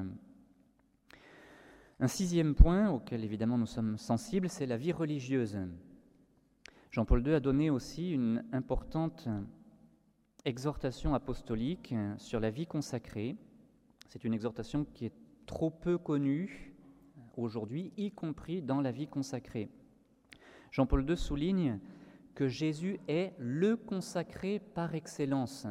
Un 2.01 2.09
sixième 2.09 2.55
point 2.55 2.91
auquel 2.91 3.25
évidemment 3.25 3.59
nous 3.59 3.67
sommes 3.67 3.97
sensibles, 3.97 4.49
c'est 4.49 4.67
la 4.67 4.77
vie 4.77 4.93
religieuse. 4.93 5.59
Jean-Paul 6.91 7.27
II 7.27 7.35
a 7.35 7.41
donné 7.41 7.71
aussi 7.71 8.11
une 8.11 8.45
importante 8.53 9.29
exhortation 10.45 11.15
apostolique 11.15 11.95
sur 12.19 12.41
la 12.41 12.51
vie 12.51 12.67
consacrée. 12.67 13.37
C'est 14.09 14.25
une 14.25 14.35
exhortation 14.35 14.85
qui 14.85 15.07
est 15.07 15.22
trop 15.53 15.69
peu 15.69 15.99
connue 15.99 16.75
aujourd'hui, 17.37 17.93
y 17.99 18.11
compris 18.11 18.63
dans 18.63 18.81
la 18.81 18.91
vie 18.91 19.07
consacrée. 19.07 19.69
Jean-Paul 20.71 21.07
II 21.07 21.15
souligne 21.15 21.79
que 22.35 22.49
Jésus 22.49 22.99
est 23.07 23.35
le 23.37 23.77
consacré 23.77 24.61
par 24.61 24.95
excellence. 24.95 25.67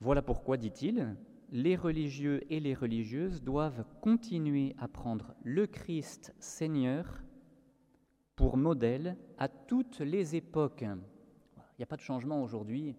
Voilà 0.00 0.22
pourquoi, 0.22 0.56
dit-il, 0.56 1.14
les 1.50 1.76
religieux 1.76 2.40
et 2.50 2.60
les 2.60 2.72
religieuses 2.72 3.42
doivent 3.42 3.84
continuer 4.00 4.74
à 4.78 4.88
prendre 4.88 5.34
le 5.44 5.66
Christ 5.66 6.34
Seigneur 6.38 7.22
pour 8.36 8.56
modèle 8.56 9.18
à 9.36 9.48
toutes 9.48 10.00
les 10.00 10.34
époques. 10.34 10.80
Il 10.80 11.78
n'y 11.78 11.82
a 11.84 11.86
pas 11.86 11.96
de 11.96 12.00
changement 12.00 12.42
aujourd'hui. 12.42 12.96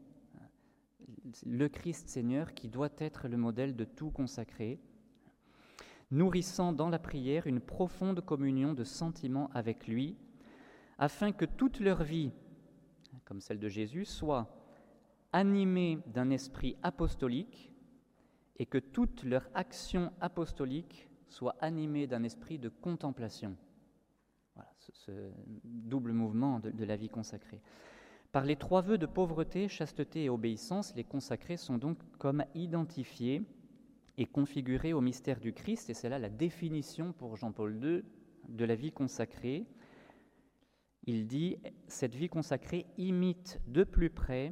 Le 1.45 1.67
Christ 1.67 2.09
Seigneur 2.09 2.53
qui 2.53 2.67
doit 2.67 2.93
être 2.97 3.27
le 3.27 3.37
modèle 3.37 3.75
de 3.75 3.85
tout 3.85 4.11
consacré, 4.11 4.79
nourrissant 6.11 6.73
dans 6.73 6.89
la 6.89 6.99
prière 6.99 7.47
une 7.47 7.59
profonde 7.59 8.21
communion 8.21 8.73
de 8.73 8.83
sentiments 8.83 9.49
avec 9.53 9.87
lui, 9.87 10.17
afin 10.97 11.31
que 11.31 11.45
toute 11.45 11.79
leur 11.79 12.03
vie, 12.03 12.31
comme 13.25 13.41
celle 13.41 13.59
de 13.59 13.69
Jésus, 13.69 14.05
soit 14.05 14.47
animée 15.31 15.99
d'un 16.07 16.29
esprit 16.29 16.77
apostolique 16.83 17.71
et 18.57 18.65
que 18.65 18.77
toute 18.77 19.23
leur 19.23 19.49
action 19.55 20.13
apostolique 20.21 21.09
soit 21.27 21.55
animée 21.59 22.07
d'un 22.07 22.23
esprit 22.23 22.59
de 22.59 22.69
contemplation. 22.69 23.57
Voilà, 24.55 24.71
ce, 24.77 25.11
double 25.63 26.13
mouvement 26.13 26.59
de, 26.59 26.85
la 26.85 26.95
vie 26.95 27.09
consacrée. 27.09 27.61
Par 28.33 28.45
les 28.45 28.55
trois 28.55 28.81
vœux 28.81 28.97
de 28.97 29.05
pauvreté, 29.05 29.67
chasteté 29.67 30.23
et 30.23 30.29
obéissance, 30.29 30.95
les 30.95 31.03
consacrés 31.03 31.55
sont 31.55 31.77
donc 31.77 31.99
comme 32.17 32.43
identifiés 32.55 33.43
et 34.17 34.25
configurés 34.25 34.91
au 34.91 35.01
mystère 35.01 35.39
du 35.39 35.53
Christ, 35.53 35.91
et 35.91 35.93
c'est 35.93 36.09
là 36.09 36.17
la 36.17 36.29
définition 36.29 37.13
pour 37.13 37.37
Jean-Paul 37.37 37.79
II 37.85 38.03
de 38.49 38.65
la 38.65 38.73
vie 38.73 38.91
consacrée, 38.91 39.67
il 41.05 41.27
dit 41.27 41.57
Cette 41.87 42.15
vie 42.15 42.27
consacrée 42.27 42.87
imite 42.97 43.61
de 43.67 43.83
plus 43.83 44.09
près 44.09 44.51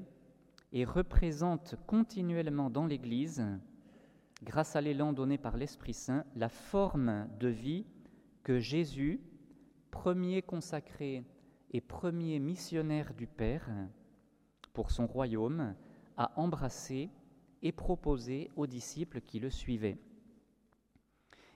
et 0.74 0.86
représente 0.86 1.74
continuellement 1.88 2.70
dans 2.70 2.86
l'Église, 2.86 3.44
grâce 4.44 4.76
à 4.76 4.82
l'élan 4.82 5.12
donné 5.12 5.40
par 5.40 5.58
l'Esprit 5.58 5.96
Saint, 5.96 6.24
la 6.36 6.50
forme 6.50 7.28
de 7.40 7.48
vie 7.48 7.88
que 8.44 8.60
Jésus, 8.60 9.22
premier 9.90 10.44
consacré 10.44 11.24
et 11.72 11.82
premier 11.82 12.40
missionnaire 12.40 13.14
du 13.14 13.28
Père 13.28 13.70
pour 14.74 14.92
son 14.92 15.08
royaume, 15.08 15.74
a 16.18 16.32
embrassé 16.40 17.10
et 17.62 17.72
proposé 17.72 18.52
aux 18.56 18.68
disciples 18.68 19.22
qui 19.22 19.40
le 19.40 19.50
suivaient. 19.50 19.98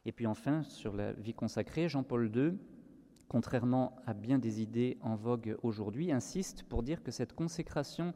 Et 0.06 0.12
puis 0.12 0.28
enfin, 0.28 0.63
sur 0.63 0.93
la 0.93 1.13
vie 1.13 1.34
consacrée, 1.34 1.89
Jean-Paul 1.89 2.32
II, 2.36 2.54
contrairement 3.28 3.95
à 4.06 4.13
bien 4.13 4.38
des 4.38 4.62
idées 4.62 4.97
en 5.01 5.15
vogue 5.15 5.58
aujourd'hui, 5.63 6.12
insiste 6.12 6.63
pour 6.63 6.84
dire 6.84 7.04
que 7.04 7.12
cette 7.12 7.34
consécration 7.34 8.13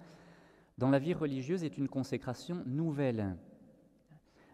dans 0.78 0.90
la 0.90 1.00
vie 1.00 1.14
religieuse 1.14 1.64
est 1.64 1.78
une 1.78 1.90
consécration 1.90 2.64
nouvelle. 2.66 3.36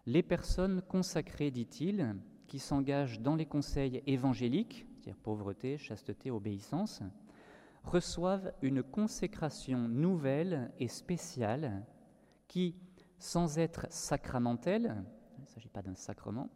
Les 0.08 0.23
personnes 0.23 0.81
consacrées, 0.81 1.51
dit-il, 1.51 2.15
qui 2.47 2.60
s'engagent 2.60 3.19
dans 3.19 3.36
les 3.36 3.45
conseils 3.45 4.01
évangéliques, 4.08 4.86
c'est-à-dire 4.95 5.21
pauvreté, 5.21 5.77
chasteté, 5.77 6.31
obéissance, 6.31 7.01
reçoivent 7.85 8.51
une 8.61 8.83
consécration 8.83 9.87
nouvelle 9.87 10.71
et 10.79 10.87
spéciale 10.87 11.85
qui, 12.47 12.75
sans 13.19 13.57
être 13.57 13.87
sacramentelle, 13.89 15.03
il 15.37 15.43
ne 15.43 15.47
s'agit 15.47 15.69
pas 15.69 15.81
d'un 15.81 15.95
sacrement, 15.95 16.49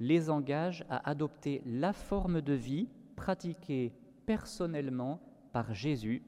les 0.00 0.30
engage 0.30 0.84
à 0.88 1.08
adopter 1.08 1.62
la 1.64 1.92
forme 1.92 2.40
de 2.40 2.52
vie 2.52 2.88
pratiquée 3.16 3.92
personnellement 4.26 5.20
par 5.52 5.74
Jésus 5.74 6.22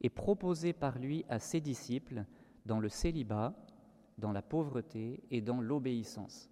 et 0.00 0.10
proposée 0.10 0.72
par 0.72 0.98
lui 0.98 1.24
à 1.28 1.38
ses 1.38 1.60
disciples 1.60 2.24
dans 2.66 2.80
le 2.80 2.88
célibat, 2.88 3.54
dans 4.18 4.32
la 4.32 4.42
pauvreté 4.42 5.22
et 5.30 5.40
dans 5.40 5.60
l'obéissance. 5.60 6.50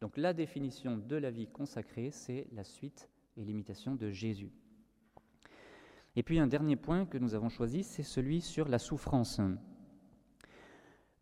Donc 0.00 0.16
la 0.16 0.32
définition 0.32 0.98
de 0.98 1.16
la 1.16 1.30
vie 1.30 1.46
consacrée, 1.46 2.10
c'est 2.10 2.46
la 2.52 2.64
suite 2.64 3.08
et 3.36 3.44
l'imitation 3.44 3.94
de 3.94 4.10
Jésus. 4.10 4.52
Et 6.16 6.22
puis 6.22 6.38
un 6.38 6.46
dernier 6.46 6.76
point 6.76 7.06
que 7.06 7.18
nous 7.18 7.34
avons 7.34 7.48
choisi, 7.48 7.82
c'est 7.82 8.04
celui 8.04 8.40
sur 8.40 8.68
la 8.68 8.78
souffrance. 8.78 9.40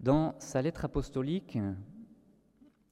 Dans 0.00 0.34
sa 0.38 0.60
lettre 0.60 0.84
apostolique 0.84 1.58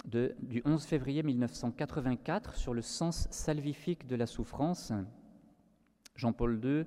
du 0.04 0.62
11 0.64 0.84
février 0.84 1.22
1984 1.22 2.54
sur 2.54 2.72
le 2.72 2.80
sens 2.80 3.28
salvifique 3.30 4.06
de 4.06 4.16
la 4.16 4.26
souffrance, 4.26 4.92
Jean-Paul 6.16 6.58
II 6.64 6.84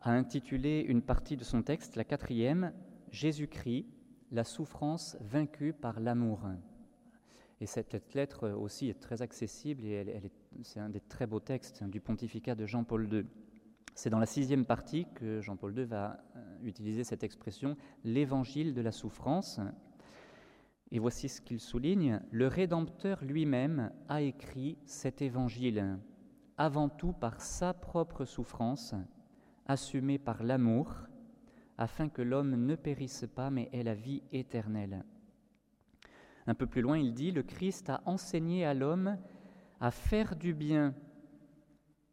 a 0.00 0.10
intitulé 0.12 0.80
une 0.80 1.02
partie 1.02 1.36
de 1.36 1.44
son 1.44 1.62
texte, 1.62 1.94
la 1.94 2.04
quatrième, 2.04 2.72
Jésus-Christ, 3.12 3.86
la 4.32 4.42
souffrance 4.42 5.16
vaincue 5.20 5.72
par 5.72 6.00
l'amour. 6.00 6.40
Et 7.60 7.66
cette 7.66 8.14
lettre 8.14 8.50
aussi 8.50 8.88
est 8.88 9.00
très 9.00 9.22
accessible 9.22 9.84
et 9.84 10.30
c'est 10.62 10.80
un 10.80 10.90
des 10.90 11.00
très 11.00 11.26
beaux 11.26 11.40
textes 11.40 11.84
du 11.84 12.00
pontificat 12.00 12.56
de 12.56 12.66
Jean-Paul 12.66 13.08
II. 13.12 13.26
C'est 13.94 14.10
dans 14.10 14.18
la 14.18 14.26
sixième 14.26 14.64
partie 14.64 15.06
que 15.14 15.40
Jean-Paul 15.40 15.78
II 15.78 15.84
va 15.84 16.18
euh, 16.34 16.56
utiliser 16.64 17.04
cette 17.04 17.22
expression, 17.22 17.76
l'évangile 18.02 18.74
de 18.74 18.80
la 18.80 18.90
souffrance. 18.90 19.60
Et 20.90 20.98
voici 20.98 21.28
ce 21.28 21.40
qu'il 21.40 21.60
souligne, 21.60 22.20
le 22.32 22.48
Rédempteur 22.48 23.24
lui-même 23.24 23.92
a 24.08 24.20
écrit 24.20 24.78
cet 24.84 25.22
évangile, 25.22 25.98
avant 26.56 26.88
tout 26.88 27.12
par 27.12 27.40
sa 27.40 27.72
propre 27.72 28.24
souffrance, 28.24 28.96
assumée 29.66 30.18
par 30.18 30.42
l'amour, 30.42 30.92
afin 31.78 32.08
que 32.08 32.22
l'homme 32.22 32.66
ne 32.66 32.74
périsse 32.74 33.26
pas, 33.32 33.50
mais 33.50 33.70
ait 33.72 33.84
la 33.84 33.94
vie 33.94 34.24
éternelle. 34.32 35.04
Un 36.48 36.54
peu 36.54 36.66
plus 36.66 36.82
loin, 36.82 36.98
il 36.98 37.14
dit, 37.14 37.30
le 37.30 37.44
Christ 37.44 37.90
a 37.90 38.02
enseigné 38.06 38.64
à 38.64 38.74
l'homme 38.74 39.18
à 39.80 39.92
faire 39.92 40.34
du 40.34 40.52
bien 40.52 40.94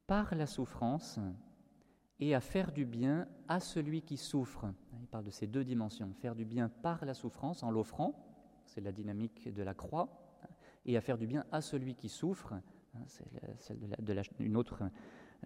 par 0.06 0.36
la 0.36 0.46
souffrance 0.46 1.20
et 2.22 2.36
à 2.36 2.40
faire 2.40 2.72
du 2.72 2.86
bien 2.86 3.28
à 3.48 3.60
celui 3.60 4.04
qui 4.04 4.16
souffre. 4.16 4.72
Il 5.02 5.08
parle 5.08 5.26
de 5.26 5.32
ces 5.32 5.48
deux 5.48 5.64
dimensions, 5.64 6.14
faire 6.14 6.36
du 6.36 6.46
bien 6.46 6.70
par 6.70 7.04
la 7.04 7.16
souffrance 7.16 7.64
en 7.64 7.72
l'offrant, 7.72 8.16
c'est 8.66 8.80
la 8.80 8.92
dynamique 8.92 9.52
de 9.54 9.64
la 9.64 9.74
croix, 9.74 10.38
et 10.86 10.96
à 10.96 11.02
faire 11.02 11.18
du 11.18 11.28
bien 11.28 11.46
à 11.52 11.62
celui 11.62 11.96
qui 11.96 12.10
souffre, 12.10 12.54
c'est 13.08 13.76
une 14.40 14.56
autre 14.56 14.84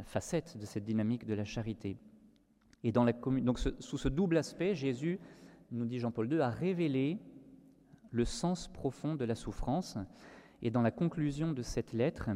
facette 0.04 0.58
de 0.58 0.66
cette 0.66 0.84
dynamique 0.84 1.26
de 1.26 1.34
la 1.34 1.46
charité. 1.46 1.98
Et 2.84 2.92
dans 2.92 3.04
la, 3.04 3.14
donc 3.14 3.58
sous 3.58 3.98
ce 3.98 4.10
double 4.10 4.38
aspect, 4.38 4.76
Jésus, 4.76 5.20
nous 5.72 5.86
dit 5.86 6.00
Jean-Paul 6.00 6.32
II, 6.32 6.42
a 6.42 6.50
révélé 6.50 7.20
le 8.12 8.26
sens 8.26 8.68
profond 8.68 9.16
de 9.16 9.26
la 9.26 9.36
souffrance. 9.36 9.98
Et 10.62 10.72
dans 10.72 10.82
la 10.82 10.92
conclusion 10.92 11.52
de 11.52 11.62
cette 11.62 11.94
lettre, 11.94 12.30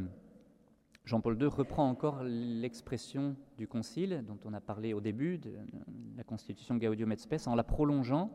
Jean-Paul 1.10 1.42
II 1.42 1.48
reprend 1.48 1.88
encore 1.88 2.22
l'expression 2.22 3.34
du 3.58 3.66
Concile 3.66 4.22
dont 4.28 4.38
on 4.44 4.54
a 4.54 4.60
parlé 4.60 4.94
au 4.94 5.00
début 5.00 5.38
de 5.38 5.52
la 6.16 6.22
Constitution 6.22 6.76
Gaudium 6.76 7.10
et 7.10 7.16
Spes 7.16 7.48
en 7.48 7.56
la 7.56 7.64
prolongeant. 7.64 8.30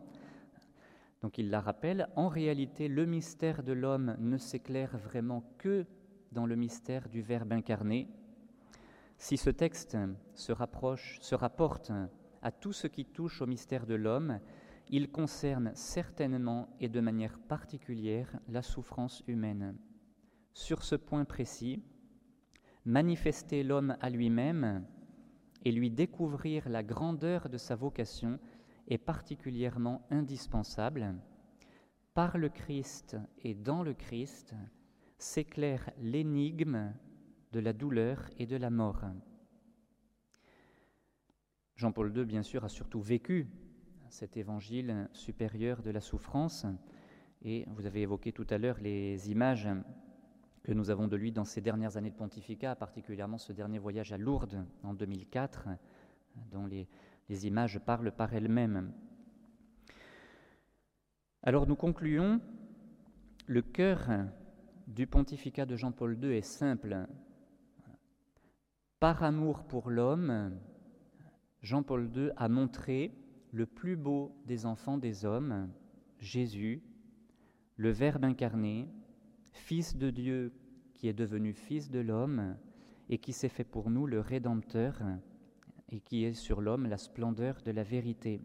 Donc 1.21 1.37
il 1.37 1.49
la 1.49 1.61
rappelle, 1.61 2.09
en 2.17 2.27
réalité 2.27 2.89
le 2.89 3.05
mystère 3.05 3.63
de 3.63 3.71
l'homme 3.71 4.17
ne 4.19 4.37
s'éclaire 4.37 4.97
vraiment 4.97 5.49
que 5.57 5.85
dans 6.33 6.45
le 6.45 6.57
mystère 6.57 7.07
du 7.07 7.21
Verbe 7.21 7.53
incarné. 7.53 8.09
Si 9.17 9.37
ce 9.37 9.51
texte 9.51 9.97
se 10.33 10.51
rapproche, 10.51 11.17
se 11.21 11.33
rapporte 11.33 11.93
à 12.41 12.51
tout 12.51 12.73
ce 12.73 12.87
qui 12.87 13.05
touche 13.05 13.41
au 13.41 13.45
mystère 13.45 13.85
de 13.85 13.95
l'homme, 13.95 14.41
il 14.89 15.09
concerne 15.11 15.71
certainement 15.75 16.67
et 16.81 16.89
de 16.89 16.99
manière 16.99 17.39
particulière 17.39 18.37
la 18.49 18.61
souffrance 18.61 19.23
humaine. 19.27 19.77
Sur 20.51 20.83
ce 20.83 20.95
point 20.95 21.23
précis, 21.23 21.81
manifester 22.85 23.63
l'homme 23.63 23.97
à 23.99 24.09
lui-même 24.09 24.85
et 25.63 25.71
lui 25.71 25.89
découvrir 25.89 26.69
la 26.69 26.83
grandeur 26.83 27.49
de 27.49 27.57
sa 27.57 27.75
vocation 27.75 28.39
est 28.87 28.99
particulièrement 28.99 30.05
indispensable. 30.11 31.15
Par 32.13 32.37
le 32.37 32.49
Christ 32.49 33.17
et 33.43 33.55
dans 33.55 33.83
le 33.83 33.93
Christ 33.93 34.55
s'éclaire 35.17 35.89
l'énigme 35.99 36.93
de 37.51 37.59
la 37.59 37.73
douleur 37.73 38.29
et 38.37 38.45
de 38.45 38.57
la 38.57 38.69
mort. 38.69 39.03
Jean-Paul 41.75 42.15
II, 42.15 42.25
bien 42.25 42.43
sûr, 42.43 42.63
a 42.63 42.69
surtout 42.69 43.01
vécu 43.01 43.49
cet 44.09 44.37
évangile 44.37 45.09
supérieur 45.11 45.81
de 45.81 45.89
la 45.89 45.99
souffrance, 45.99 46.65
et 47.41 47.65
vous 47.67 47.85
avez 47.85 48.03
évoqué 48.03 48.31
tout 48.31 48.47
à 48.49 48.57
l'heure 48.57 48.79
les 48.79 49.29
images 49.29 49.67
que 50.65 50.73
nous 50.73 50.89
avons 50.89 51.07
de 51.07 51.15
lui 51.15 51.31
dans 51.31 51.45
ces 51.45 51.61
dernières 51.61 51.95
années 51.95 52.09
de 52.09 52.15
pontificat, 52.15 52.75
particulièrement 52.75 53.37
ce 53.37 53.53
dernier 53.53 53.77
voyage 53.77 54.11
à 54.11 54.17
Lourdes 54.17 54.65
en 54.81 54.95
2004, 54.95 55.67
dont 56.51 56.65
les, 56.65 56.87
les 57.29 57.45
images 57.45 57.77
parlent 57.77 58.11
par 58.11 58.33
elles-mêmes. 58.33 58.91
Alors 61.43 61.67
nous 61.67 61.75
concluons, 61.75 62.41
le 63.45 63.61
cœur 63.61 64.09
du 64.87 65.05
pontificat 65.05 65.67
de 65.67 65.75
Jean-Paul 65.75 66.17
II 66.19 66.35
est 66.35 66.41
simple. 66.41 67.05
Par 68.99 69.21
amour 69.21 69.65
pour 69.65 69.91
l'homme, 69.91 70.59
Jean-Paul 71.61 72.09
II 72.15 72.31
a 72.37 72.49
montré 72.49 73.11
le 73.51 73.67
plus 73.67 73.97
beau 73.97 74.35
des 74.47 74.65
enfants 74.65 74.97
des 74.97 75.25
hommes, 75.25 75.71
Jésus, 76.17 76.81
le 77.75 77.91
Verbe 77.91 78.23
incarné, 78.23 78.89
Fils 79.55 79.95
de 79.95 80.09
Dieu 80.09 80.53
qui 80.93 81.07
est 81.07 81.13
devenu 81.13 81.53
Fils 81.53 81.89
de 81.89 81.99
l'homme 81.99 82.57
et 83.09 83.17
qui 83.17 83.33
s'est 83.33 83.49
fait 83.49 83.63
pour 83.63 83.89
nous 83.89 84.05
le 84.05 84.19
Rédempteur 84.19 85.01
et 85.89 86.01
qui 86.01 86.25
est 86.25 86.33
sur 86.33 86.61
l'homme 86.61 86.85
la 86.87 86.97
splendeur 86.97 87.61
de 87.63 87.71
la 87.71 87.83
vérité. 87.83 88.41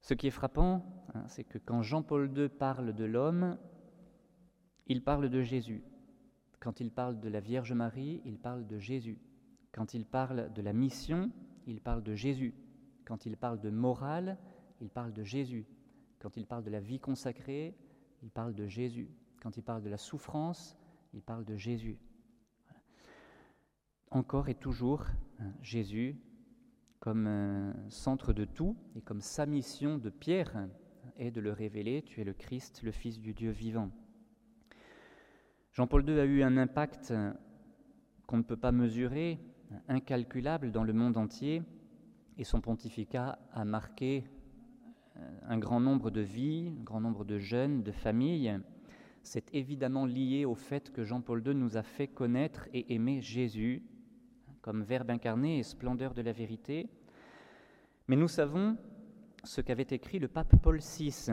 Ce 0.00 0.14
qui 0.14 0.26
est 0.26 0.32
frappant, 0.32 0.84
hein, 1.14 1.24
c'est 1.28 1.44
que 1.44 1.58
quand 1.58 1.82
Jean-Paul 1.82 2.32
II 2.36 2.48
parle 2.48 2.94
de 2.94 3.04
l'homme, 3.04 3.58
il 4.86 5.02
parle 5.04 5.28
de 5.28 5.42
Jésus. 5.42 5.84
Quand 6.58 6.80
il 6.80 6.90
parle 6.90 7.20
de 7.20 7.28
la 7.28 7.40
Vierge 7.40 7.72
Marie, 7.72 8.22
il 8.24 8.38
parle 8.38 8.66
de 8.66 8.78
Jésus. 8.78 9.18
Quand 9.70 9.94
il 9.94 10.06
parle 10.06 10.52
de 10.52 10.62
la 10.62 10.72
mission, 10.72 11.30
il 11.66 11.80
parle 11.80 12.02
de 12.02 12.14
Jésus. 12.14 12.54
Quand 13.04 13.26
il 13.26 13.36
parle 13.36 13.60
de 13.60 13.70
morale, 13.70 14.38
il 14.80 14.88
parle 14.88 15.12
de 15.12 15.24
Jésus. 15.24 15.66
Quand 16.18 16.36
il 16.36 16.46
parle 16.46 16.64
de 16.64 16.70
la 16.70 16.80
vie 16.80 17.00
consacrée, 17.00 17.76
il 18.24 18.30
parle 18.30 18.54
de 18.54 18.66
Jésus. 18.66 19.10
Quand 19.42 19.58
il 19.58 19.62
parle 19.62 19.82
de 19.82 19.90
la 19.90 19.98
souffrance, 19.98 20.78
il 21.12 21.20
parle 21.20 21.44
de 21.44 21.56
Jésus. 21.56 21.98
Encore 24.10 24.48
et 24.48 24.54
toujours, 24.54 25.04
hein, 25.38 25.52
Jésus 25.60 26.16
comme 27.00 27.26
euh, 27.26 27.72
centre 27.90 28.32
de 28.32 28.46
tout 28.46 28.78
et 28.96 29.02
comme 29.02 29.20
sa 29.20 29.44
mission 29.44 29.98
de 29.98 30.08
Pierre 30.08 30.56
hein, 30.56 30.70
est 31.18 31.30
de 31.30 31.42
le 31.42 31.52
révéler, 31.52 32.00
tu 32.00 32.22
es 32.22 32.24
le 32.24 32.32
Christ, 32.32 32.82
le 32.82 32.92
Fils 32.92 33.20
du 33.20 33.34
Dieu 33.34 33.50
vivant. 33.50 33.90
Jean-Paul 35.72 36.08
II 36.08 36.18
a 36.18 36.24
eu 36.24 36.42
un 36.42 36.56
impact 36.56 37.10
euh, 37.10 37.30
qu'on 38.26 38.38
ne 38.38 38.42
peut 38.42 38.56
pas 38.56 38.72
mesurer 38.72 39.38
incalculable 39.88 40.72
dans 40.72 40.84
le 40.84 40.94
monde 40.94 41.18
entier 41.18 41.62
et 42.38 42.44
son 42.44 42.62
pontificat 42.62 43.38
a 43.52 43.66
marqué 43.66 44.24
un 45.48 45.58
grand 45.58 45.80
nombre 45.80 46.10
de 46.10 46.20
vies, 46.20 46.72
un 46.80 46.82
grand 46.82 47.00
nombre 47.00 47.24
de 47.24 47.38
jeunes, 47.38 47.82
de 47.82 47.92
familles. 47.92 48.58
C'est 49.22 49.54
évidemment 49.54 50.06
lié 50.06 50.44
au 50.44 50.54
fait 50.54 50.92
que 50.92 51.04
Jean-Paul 51.04 51.42
II 51.46 51.54
nous 51.54 51.76
a 51.76 51.82
fait 51.82 52.08
connaître 52.08 52.68
et 52.72 52.94
aimer 52.94 53.20
Jésus 53.20 53.82
comme 54.60 54.82
Verbe 54.82 55.10
incarné 55.10 55.58
et 55.58 55.62
splendeur 55.62 56.14
de 56.14 56.22
la 56.22 56.32
vérité. 56.32 56.88
Mais 58.08 58.16
nous 58.16 58.28
savons 58.28 58.76
ce 59.44 59.60
qu'avait 59.60 59.86
écrit 59.90 60.18
le 60.18 60.28
pape 60.28 60.56
Paul 60.62 60.78
VI. 60.78 61.30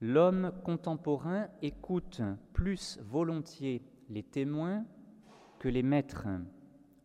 L'homme 0.00 0.52
contemporain 0.64 1.48
écoute 1.60 2.22
plus 2.52 3.00
volontiers 3.02 3.82
les 4.08 4.22
témoins 4.22 4.84
que 5.58 5.68
les 5.68 5.82
maîtres, 5.82 6.28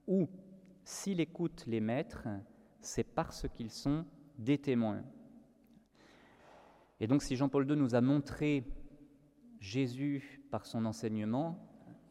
ou 0.08 0.30
s'il 0.84 1.20
écoute 1.20 1.64
les 1.66 1.82
maîtres, 1.82 2.28
c'est 2.82 3.04
parce 3.04 3.48
qu'ils 3.56 3.72
sont 3.72 4.06
des 4.38 4.60
témoins. 4.60 5.02
Et 7.00 7.08
donc 7.08 7.22
si 7.22 7.36
Jean-Paul 7.36 7.70
II 7.70 7.76
nous 7.76 7.96
a 7.96 8.02
montré 8.02 8.66
Jésus 9.60 10.42
par 10.52 10.66
son 10.66 10.86
enseignement, 10.86 11.58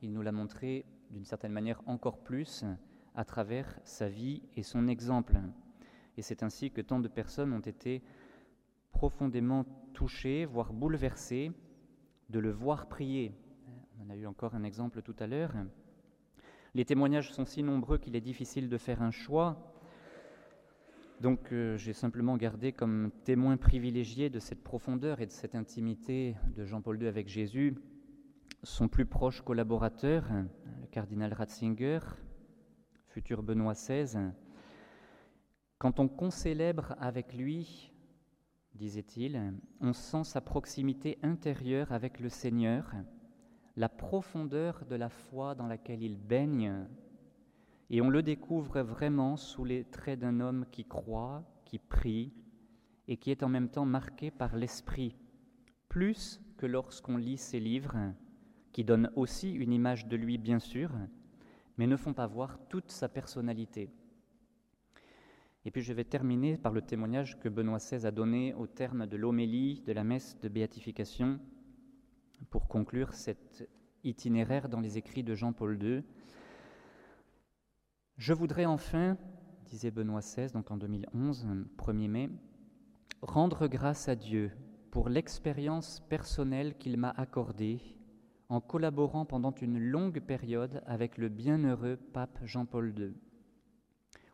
il 0.00 0.12
nous 0.12 0.22
l'a 0.22 0.32
montré 0.32 0.84
d'une 1.10 1.24
certaine 1.24 1.52
manière 1.52 1.82
encore 1.86 2.22
plus 2.22 2.64
à 3.14 3.24
travers 3.24 3.78
sa 3.84 4.08
vie 4.08 4.42
et 4.56 4.62
son 4.62 4.88
exemple. 4.88 5.38
Et 6.16 6.22
c'est 6.22 6.42
ainsi 6.42 6.70
que 6.70 6.80
tant 6.80 7.00
de 7.00 7.08
personnes 7.08 7.52
ont 7.52 7.60
été 7.60 8.02
profondément 8.92 9.64
touchées, 9.94 10.44
voire 10.44 10.72
bouleversées, 10.72 11.52
de 12.30 12.38
le 12.38 12.50
voir 12.50 12.88
prier. 12.88 13.34
On 13.98 14.06
en 14.06 14.10
a 14.10 14.16
eu 14.16 14.26
encore 14.26 14.54
un 14.54 14.64
exemple 14.64 15.02
tout 15.02 15.16
à 15.18 15.26
l'heure. 15.26 15.54
Les 16.74 16.84
témoignages 16.84 17.32
sont 17.32 17.44
si 17.44 17.62
nombreux 17.62 17.98
qu'il 17.98 18.16
est 18.16 18.20
difficile 18.20 18.68
de 18.68 18.78
faire 18.78 19.02
un 19.02 19.10
choix. 19.10 19.71
Donc 21.22 21.52
euh, 21.52 21.76
j'ai 21.76 21.92
simplement 21.92 22.37
gardé 22.37 22.72
comme 22.72 23.12
témoin 23.22 23.56
privilégié 23.56 24.28
de 24.28 24.40
cette 24.40 24.64
profondeur 24.64 25.20
et 25.20 25.26
de 25.26 25.30
cette 25.30 25.54
intimité 25.54 26.35
de 26.56 26.64
Jean-Paul 26.64 27.00
II 27.00 27.06
avec 27.06 27.28
Jésus 27.28 27.76
son 28.64 28.88
plus 28.88 29.06
proche 29.06 29.40
collaborateur, 29.40 30.24
le 30.80 30.87
cardinal 30.88 31.32
Ratzinger, 31.32 32.00
futur 33.06 33.44
Benoît 33.44 33.74
XVI. 33.74 34.32
Quand 35.78 36.00
on 36.00 36.08
concélèbre 36.08 36.96
avec 36.98 37.35
lui, 37.35 37.92
disait-il, 38.74 39.54
on 39.80 39.92
sent 39.92 40.24
sa 40.24 40.40
proximité 40.40 41.20
intérieure 41.22 41.92
avec 41.92 42.18
le 42.18 42.30
Seigneur, 42.30 42.92
la 43.76 43.88
profondeur 43.88 44.85
de 44.87 44.96
la 44.96 45.08
foi 45.08 45.54
dans 45.54 45.68
laquelle 45.68 46.02
il 46.02 46.16
baigne, 46.16 46.85
et 47.92 48.00
on 48.00 48.09
le 48.09 48.22
découvre 48.22 48.81
vraiment 48.81 49.37
sous 49.37 49.64
les 49.64 49.85
traits 49.85 50.18
d'un 50.18 50.40
homme 50.40 50.64
qui 50.72 50.87
croit, 50.87 51.44
qui 51.66 51.78
prie, 51.78 52.33
et 53.07 53.18
qui 53.18 53.31
est 53.31 53.42
en 53.42 53.50
même 53.50 53.68
temps 53.68 53.85
marqué 53.85 54.31
par 54.31 54.57
l'Esprit, 54.57 55.14
plus 55.90 56.40
que 56.57 56.64
lorsqu'on 56.64 57.18
lit 57.18 57.37
ses 57.37 57.61
livres, 57.61 58.14
qui 58.72 58.83
donnent 58.83 59.11
aussi 59.14 59.52
une 59.52 59.74
image 59.74 60.07
de 60.07 60.16
lui, 60.16 60.38
bien 60.38 60.59
sûr, 60.59 60.90
mais 61.76 61.87
ne 61.87 61.96
font 61.96 62.14
pas 62.14 62.26
voir 62.26 62.59
toute 62.70 62.90
sa 62.90 63.11
personnalité. 63.11 63.90
Et 65.66 65.70
puis 65.70 65.83
je 65.83 65.92
vais 65.92 66.05
terminer 66.05 66.57
par 66.57 66.72
le 66.72 66.81
témoignage 66.81 67.38
que 67.38 67.50
Benoît 67.50 67.76
XVI 67.76 68.07
a 68.07 68.11
donné 68.11 68.55
au 68.55 68.66
terme 68.66 69.07
de 69.07 69.18
l'homélie 69.18 69.83
de 69.87 69.92
la 69.92 70.02
messe 70.02 70.40
de 70.40 70.48
béatification 70.48 71.38
pour 72.48 72.68
conclure 72.68 73.12
cet 73.12 73.68
itinéraire 74.02 74.70
dans 74.70 74.81
les 74.81 74.96
écrits 74.96 75.22
de 75.22 75.35
Jean-Paul 75.35 75.81
II. 75.83 76.02
Je 78.18 78.33
voudrais 78.33 78.66
enfin, 78.66 79.16
disait 79.66 79.90
Benoît 79.90 80.20
XVI, 80.20 80.53
donc 80.53 80.70
en 80.70 80.77
2011, 80.77 81.46
1er 81.79 82.09
mai, 82.09 82.31
rendre 83.22 83.66
grâce 83.66 84.09
à 84.09 84.14
Dieu 84.14 84.53
pour 84.90 85.09
l'expérience 85.09 86.01
personnelle 86.09 86.77
qu'il 86.77 86.98
m'a 86.98 87.11
accordée 87.11 87.81
en 88.51 88.61
collaborant 88.61 89.25
pendant 89.25 89.55
une 89.55 89.79
longue 89.79 90.20
période 90.20 90.83
avec 90.87 91.16
le 91.16 91.31
bienheureux 91.31 91.96
pape 91.96 92.38
Jean-Paul 92.44 92.94
II. 92.98 93.14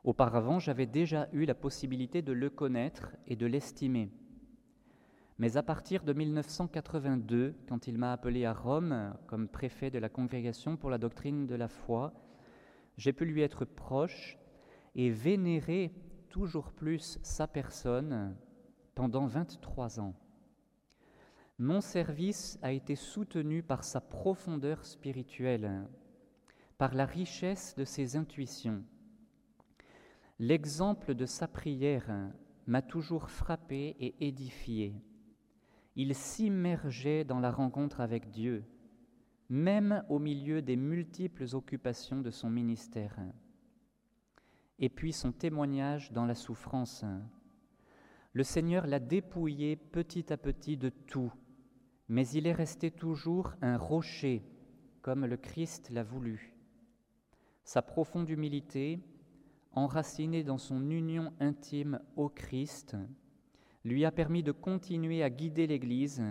Auparavant, 0.03 0.59
j'avais 0.59 0.87
déjà 0.87 1.29
eu 1.33 1.45
la 1.45 1.55
possibilité 1.55 2.21
de 2.21 2.33
le 2.33 2.51
connaître 2.51 3.15
et 3.29 3.37
de 3.37 3.47
l'estimer. 3.47 4.11
Mais 5.39 5.57
à 5.57 5.63
partir 5.63 6.03
de 6.03 6.13
1982, 6.13 7.55
quand 7.69 7.87
il 7.87 7.97
m'a 7.97 8.13
appelé 8.13 8.45
à 8.45 8.53
Rome 8.53 9.15
comme 9.29 9.47
préfet 9.47 9.91
de 9.91 10.01
la 10.01 10.09
Congrégation 10.09 10.77
pour 10.77 10.91
la 10.91 10.99
doctrine 10.99 11.47
de 11.47 11.55
la 11.55 11.69
foi, 11.69 12.13
j'ai 12.99 13.13
pu 13.13 13.25
lui 13.25 13.41
être 13.41 13.65
proche 13.65 14.37
et 14.95 15.09
vénérer 15.09 15.95
toujours 16.29 16.73
plus 16.73 17.19
sa 17.23 17.47
personne 17.47 18.37
pendant 18.95 19.27
23 19.27 20.01
ans. 20.01 20.15
Mon 21.59 21.81
service 21.81 22.59
a 22.61 22.73
été 22.73 22.97
soutenu 22.97 23.63
par 23.63 23.85
sa 23.85 24.01
profondeur 24.01 24.85
spirituelle, 24.85 25.89
par 26.77 26.95
la 26.95 27.07
richesse 27.07 27.75
de 27.77 27.85
ses 27.85 28.17
intuitions. 28.17 28.85
L'exemple 30.41 31.15
de 31.15 31.27
sa 31.27 31.49
prière 31.49 32.31
m'a 32.67 32.83
toujours 32.83 33.31
frappé 33.31 33.97
et 33.99 34.15
édifié. 34.27 34.95
Il 35.97 36.15
s'immergeait 36.15 37.25
dans 37.25 37.41
la 37.41 37.51
rencontre 37.51 38.01
avec 38.01 38.31
Dieu, 38.31 38.65
même 39.49 40.05
au 40.09 40.19
milieu 40.19 40.63
des 40.63 40.77
multiples 40.77 41.47
occupations 41.53 42.21
de 42.21 42.31
son 42.31 42.51
ministère. 42.51 43.17
Et 44.79 44.89
puis 44.89 45.13
son 45.13 45.33
témoignage 45.33 46.13
dans 46.13 46.27
la 46.27 46.35
souffrance. 46.35 47.05
Le 48.33 48.45
Seigneur 48.45 48.87
l'a 48.87 49.01
dépouillé 49.01 49.77
petit 49.77 50.33
à 50.33 50.37
petit 50.37 50.77
de 50.77 50.91
tout 50.91 51.33
mais 52.09 52.27
il 52.29 52.47
est 52.47 52.53
resté 52.53 52.91
toujours 52.91 53.53
un 53.61 53.77
rocher, 53.77 54.43
comme 55.03 55.27
le 55.27 55.37
Christ 55.37 55.91
l'a 55.91 56.03
voulu. 56.03 56.55
Sa 57.65 57.83
profonde 57.83 58.31
humilité, 58.31 59.01
enracinée 59.73 60.43
dans 60.43 60.59
son 60.59 60.91
union 60.91 61.33
intime 61.39 62.01
au 62.17 62.31
Christ, 62.31 62.97
lui 63.85 64.05
a 64.07 64.11
permis 64.11 64.43
de 64.43 64.53
continuer 64.53 65.23
à 65.23 65.29
guider 65.29 65.67
l'Église 65.67 66.23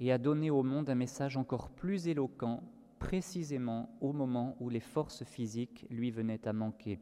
et 0.00 0.10
à 0.10 0.18
donner 0.18 0.50
au 0.50 0.62
monde 0.62 0.88
un 0.88 0.94
message 0.94 1.36
encore 1.36 1.68
plus 1.68 2.08
éloquent, 2.08 2.64
précisément 2.98 3.94
au 4.00 4.14
moment 4.14 4.56
où 4.58 4.70
les 4.70 4.80
forces 4.80 5.24
physiques 5.24 5.86
lui 5.90 6.10
venaient 6.10 6.48
à 6.48 6.54
manquer. 6.54 6.98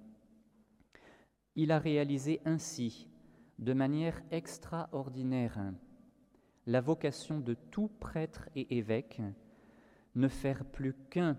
Il 1.54 1.70
a 1.70 1.78
réalisé 1.78 2.40
ainsi, 2.44 3.08
de 3.60 3.72
manière 3.72 4.20
extraordinaire, 4.32 5.72
la 6.66 6.80
vocation 6.80 7.38
de 7.38 7.54
tout 7.54 7.88
prêtre 8.00 8.48
et 8.56 8.76
évêque, 8.76 9.22
ne 10.16 10.26
faire 10.26 10.64
plus 10.64 10.94
qu'un 11.08 11.38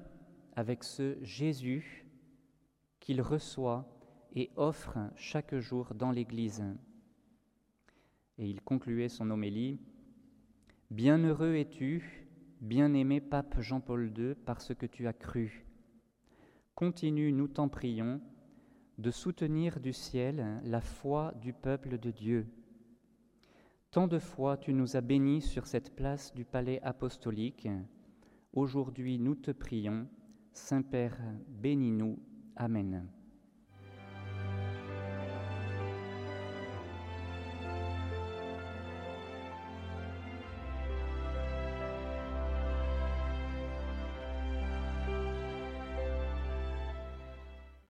avec 0.56 0.86
ce 0.86 1.18
Jésus 1.22 2.06
qu'il 3.02 3.22
reçoit 3.22 3.86
et 4.34 4.50
offre 4.56 4.98
chaque 5.16 5.56
jour 5.58 5.94
dans 5.94 6.12
l'Église. 6.12 6.64
Et 8.38 8.50
il 8.50 8.62
concluait 8.62 9.10
son 9.10 9.30
homélie 9.30 9.80
Bienheureux 10.92 11.54
es-tu, 11.54 12.28
bien-aimé 12.62 13.22
pape 13.22 13.62
Jean-Paul 13.62 14.12
II, 14.18 14.34
parce 14.44 14.74
que 14.74 14.88
tu 14.88 15.06
as 15.06 15.14
cru. 15.14 15.64
Continue, 16.74 17.32
nous 17.32 17.48
t'en 17.48 17.70
prions, 17.70 18.20
de 18.98 19.12
soutenir 19.12 19.80
du 19.80 19.94
ciel 19.94 20.60
la 20.64 20.82
foi 20.82 21.32
du 21.42 21.54
peuple 21.54 22.00
de 22.00 22.10
Dieu 22.10 22.48
Tant 23.92 24.08
de 24.08 24.18
fois 24.18 24.58
tu 24.58 24.74
nous 24.74 24.96
as 24.96 25.02
bénis 25.02 25.44
sur 25.44 25.68
cette 25.68 25.96
place 25.96 26.34
du 26.34 26.44
palais 26.44 26.82
apostolique. 26.82 27.68
Aujourd'hui 28.54 29.20
nous 29.20 29.36
te 29.36 29.52
prions. 29.52 30.08
Saint-Père, 30.54 31.20
bénis-nous. 31.50 32.18
Amen. 32.56 33.08